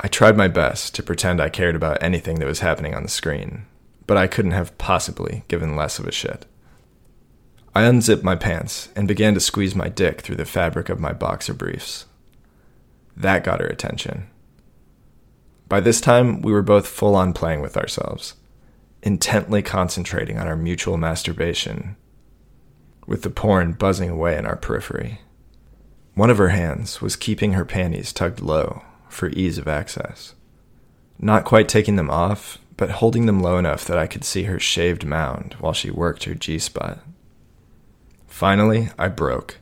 I 0.00 0.08
tried 0.08 0.36
my 0.36 0.48
best 0.48 0.94
to 0.94 1.02
pretend 1.02 1.40
I 1.40 1.48
cared 1.48 1.74
about 1.74 2.02
anything 2.02 2.38
that 2.38 2.46
was 2.46 2.60
happening 2.60 2.94
on 2.94 3.02
the 3.02 3.08
screen, 3.08 3.66
but 4.08 4.16
I 4.16 4.26
couldn't 4.26 4.50
have 4.50 4.76
possibly 4.78 5.44
given 5.46 5.76
less 5.76 6.00
of 6.00 6.08
a 6.08 6.12
shit. 6.12 6.46
I 7.76 7.82
unzipped 7.82 8.24
my 8.24 8.34
pants 8.34 8.88
and 8.96 9.06
began 9.06 9.34
to 9.34 9.40
squeeze 9.40 9.76
my 9.76 9.88
dick 9.88 10.22
through 10.22 10.36
the 10.36 10.44
fabric 10.44 10.88
of 10.88 10.98
my 10.98 11.12
boxer 11.12 11.54
briefs. 11.54 12.06
That 13.16 13.44
got 13.44 13.60
her 13.60 13.66
attention. 13.66 14.28
By 15.68 15.78
this 15.78 16.00
time, 16.00 16.42
we 16.42 16.50
were 16.50 16.62
both 16.62 16.88
full 16.88 17.14
on 17.14 17.32
playing 17.32 17.60
with 17.60 17.76
ourselves 17.76 18.34
intently 19.02 19.62
concentrating 19.62 20.38
on 20.38 20.48
our 20.48 20.56
mutual 20.56 20.96
masturbation, 20.96 21.96
with 23.06 23.22
the 23.22 23.30
porn 23.30 23.72
buzzing 23.72 24.10
away 24.10 24.36
in 24.36 24.44
our 24.44 24.56
periphery. 24.56 25.20
One 26.14 26.30
of 26.30 26.38
her 26.38 26.48
hands 26.48 27.00
was 27.00 27.14
keeping 27.14 27.52
her 27.52 27.64
panties 27.64 28.12
tugged 28.12 28.40
low 28.40 28.82
for 29.08 29.28
ease 29.28 29.56
of 29.56 29.68
access, 29.68 30.34
not 31.18 31.44
quite 31.44 31.68
taking 31.68 31.94
them 31.94 32.10
off, 32.10 32.58
but 32.78 32.90
holding 32.90 33.26
them 33.26 33.40
low 33.40 33.58
enough 33.58 33.84
that 33.84 33.98
I 33.98 34.06
could 34.06 34.24
see 34.24 34.44
her 34.44 34.58
shaved 34.58 35.04
mound 35.04 35.56
while 35.58 35.74
she 35.74 35.90
worked 35.90 36.24
her 36.24 36.34
G 36.34 36.58
spot. 36.58 37.00
Finally, 38.28 38.90
I 38.96 39.08
broke. 39.08 39.58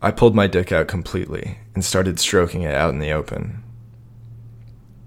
I 0.00 0.10
pulled 0.10 0.34
my 0.34 0.46
dick 0.46 0.72
out 0.72 0.88
completely 0.88 1.58
and 1.74 1.84
started 1.84 2.18
stroking 2.18 2.62
it 2.62 2.74
out 2.74 2.92
in 2.92 3.00
the 3.00 3.12
open. 3.12 3.62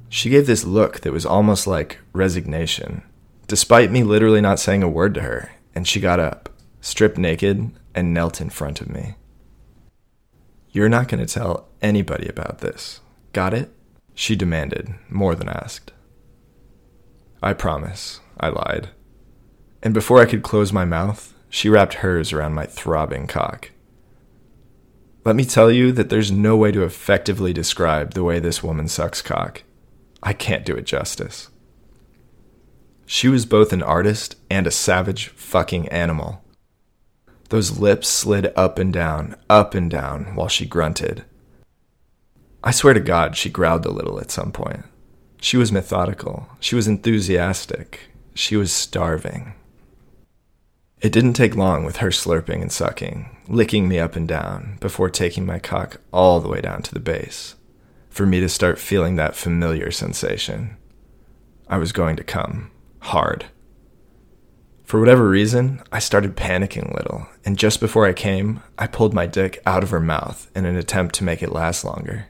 She 0.07 0.29
gave 0.29 0.45
this 0.45 0.63
look 0.63 1.01
that 1.01 1.11
was 1.11 1.25
almost 1.25 1.65
like 1.65 1.97
resignation, 2.13 3.01
despite 3.47 3.91
me 3.91 4.03
literally 4.03 4.41
not 4.41 4.59
saying 4.59 4.83
a 4.83 4.89
word 4.89 5.15
to 5.15 5.21
her, 5.21 5.51
and 5.73 5.87
she 5.87 5.99
got 5.99 6.19
up, 6.19 6.49
stripped 6.79 7.17
naked, 7.17 7.71
and 7.95 8.13
knelt 8.13 8.39
in 8.39 8.51
front 8.51 8.81
of 8.81 8.89
me. 8.89 9.15
You're 10.71 10.89
not 10.89 11.07
going 11.07 11.25
to 11.25 11.31
tell 11.31 11.69
anybody 11.81 12.27
about 12.27 12.59
this. 12.59 13.01
Got 13.33 13.55
it? 13.55 13.71
She 14.13 14.35
demanded, 14.35 14.93
more 15.09 15.33
than 15.33 15.49
asked. 15.49 15.91
I 17.41 17.53
promise, 17.53 18.19
I 18.39 18.49
lied. 18.49 18.89
And 19.81 19.93
before 19.93 20.19
I 20.19 20.25
could 20.25 20.43
close 20.43 20.73
my 20.73 20.85
mouth, 20.85 21.33
she 21.49 21.69
wrapped 21.69 21.95
hers 21.95 22.33
around 22.33 22.53
my 22.53 22.65
throbbing 22.65 23.27
cock. 23.27 23.71
Let 25.25 25.35
me 25.35 25.45
tell 25.45 25.71
you 25.71 25.91
that 25.93 26.09
there's 26.09 26.31
no 26.31 26.57
way 26.57 26.71
to 26.71 26.83
effectively 26.83 27.53
describe 27.53 28.13
the 28.13 28.23
way 28.23 28.39
this 28.39 28.63
woman 28.63 28.87
sucks 28.87 29.21
cock. 29.21 29.63
I 30.21 30.33
can't 30.33 30.65
do 30.65 30.75
it 30.75 30.85
justice. 30.85 31.49
She 33.05 33.27
was 33.27 33.45
both 33.45 33.73
an 33.73 33.81
artist 33.81 34.35
and 34.49 34.67
a 34.67 34.71
savage 34.71 35.29
fucking 35.29 35.87
animal. 35.89 36.43
Those 37.49 37.79
lips 37.79 38.07
slid 38.07 38.53
up 38.55 38.77
and 38.77 38.93
down, 38.93 39.35
up 39.49 39.73
and 39.73 39.89
down, 39.89 40.35
while 40.35 40.47
she 40.47 40.65
grunted. 40.65 41.23
I 42.63 42.71
swear 42.71 42.93
to 42.93 42.99
God, 42.99 43.35
she 43.35 43.49
growled 43.49 43.85
a 43.85 43.91
little 43.91 44.19
at 44.19 44.29
some 44.29 44.51
point. 44.51 44.83
She 45.41 45.57
was 45.57 45.71
methodical. 45.71 46.49
She 46.59 46.75
was 46.75 46.87
enthusiastic. 46.87 48.09
She 48.33 48.55
was 48.55 48.71
starving. 48.71 49.53
It 51.01 51.13
didn't 51.13 51.33
take 51.33 51.55
long 51.55 51.85
with 51.85 51.97
her 51.97 52.09
slurping 52.09 52.61
and 52.61 52.71
sucking, 52.71 53.37
licking 53.47 53.87
me 53.87 53.99
up 53.99 54.17
and 54.17 54.27
down, 54.27 54.77
before 54.81 55.09
taking 55.09 55.45
my 55.45 55.57
cock 55.57 56.01
all 56.11 56.41
the 56.41 56.49
way 56.49 56.59
down 56.59 56.81
to 56.83 56.93
the 56.93 56.99
base, 56.99 57.55
for 58.09 58.25
me 58.25 58.41
to 58.41 58.49
start 58.49 58.77
feeling 58.79 59.15
that 59.15 59.35
familiar 59.35 59.91
sensation. 59.91 60.75
I 61.69 61.77
was 61.77 61.93
going 61.93 62.17
to 62.17 62.23
come 62.23 62.71
hard. 62.99 63.45
For 64.83 64.99
whatever 64.99 65.29
reason, 65.29 65.81
I 65.91 65.99
started 65.99 66.35
panicking 66.35 66.91
a 66.91 66.97
little, 66.97 67.27
and 67.45 67.57
just 67.57 67.79
before 67.79 68.05
I 68.05 68.13
came, 68.13 68.61
I 68.77 68.87
pulled 68.87 69.13
my 69.13 69.25
dick 69.25 69.61
out 69.65 69.83
of 69.83 69.91
her 69.91 70.01
mouth 70.01 70.49
in 70.53 70.65
an 70.65 70.75
attempt 70.75 71.15
to 71.15 71.23
make 71.23 71.41
it 71.41 71.53
last 71.53 71.85
longer. 71.85 72.25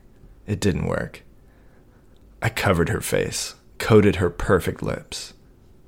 It 0.45 0.59
didn't 0.59 0.87
work. 0.87 1.23
I 2.41 2.49
covered 2.49 2.89
her 2.89 3.01
face, 3.01 3.55
coated 3.77 4.17
her 4.17 4.29
perfect 4.29 4.81
lips, 4.81 5.33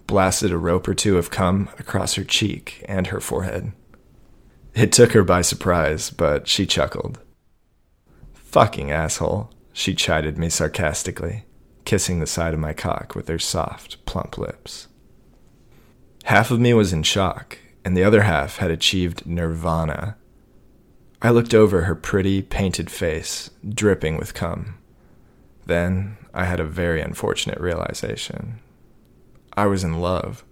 blasted 0.08 0.52
a 0.52 0.58
rope 0.58 0.88
or 0.88 0.94
two 0.94 1.18
of 1.18 1.32
cum 1.32 1.70
across 1.80 2.16
her 2.16 2.24
cheek 2.24 2.84
and 2.88 3.08
her 3.08 3.20
forehead. 3.20 3.72
It 4.74 4.92
took 4.92 5.14
her 5.14 5.24
by 5.24 5.42
surprise, 5.42 6.10
but 6.10 6.48
she 6.48 6.66
chuckled. 6.66 7.20
Fucking 8.34 8.92
asshole, 8.92 9.52
she 9.72 9.96
chided 9.96 10.38
me 10.38 10.50
sarcastically, 10.50 11.46
kissing 11.86 12.20
the 12.20 12.28
side 12.28 12.54
of 12.54 12.60
my 12.60 12.74
cock 12.74 13.16
with 13.16 13.28
her 13.28 13.40
soft, 13.40 14.06
plump 14.06 14.38
lips. 14.38 14.88
Half 16.26 16.52
of 16.52 16.60
me 16.60 16.74
was 16.74 16.94
in 16.94 17.04
shock, 17.04 17.58
and 17.84 17.96
the 17.96 18.04
other 18.04 18.24
half 18.24 18.58
had 18.58 18.72
achieved 18.72 19.26
nirvana. 19.26 20.18
I 21.22 21.30
looked 21.30 21.54
over 21.54 21.84
her 21.84 21.96
pretty, 21.96 22.42
painted 22.42 22.92
face, 22.92 23.50
dripping 23.68 24.18
with 24.18 24.34
cum. 24.34 24.78
Then 25.66 26.18
I 26.34 26.46
had 26.46 26.60
a 26.60 26.66
very 26.66 27.02
unfortunate 27.02 27.60
realization. 27.60 28.60
I 29.54 29.66
was 29.66 29.84
in 29.84 30.00
love. 30.00 30.46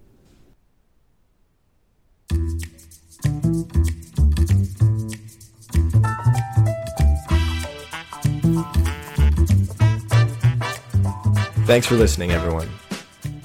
Thanks 11.66 11.86
for 11.86 11.94
listening, 11.94 12.32
everyone. 12.32 12.68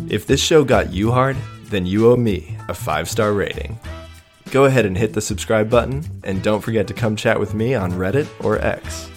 If 0.09 0.25
this 0.25 0.41
show 0.41 0.63
got 0.63 0.91
you 0.91 1.11
hard, 1.11 1.37
then 1.65 1.85
you 1.85 2.11
owe 2.11 2.15
me 2.15 2.57
a 2.67 2.73
five 2.73 3.09
star 3.09 3.33
rating. 3.33 3.79
Go 4.51 4.65
ahead 4.65 4.85
and 4.85 4.97
hit 4.97 5.13
the 5.13 5.21
subscribe 5.21 5.69
button, 5.69 6.03
and 6.23 6.41
don't 6.41 6.61
forget 6.61 6.87
to 6.87 6.93
come 6.93 7.15
chat 7.15 7.39
with 7.39 7.53
me 7.53 7.75
on 7.75 7.91
Reddit 7.93 8.27
or 8.43 8.59
X. 8.59 9.09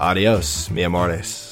Adios, 0.00 0.70
mi 0.70 0.82
amores. 0.82 1.47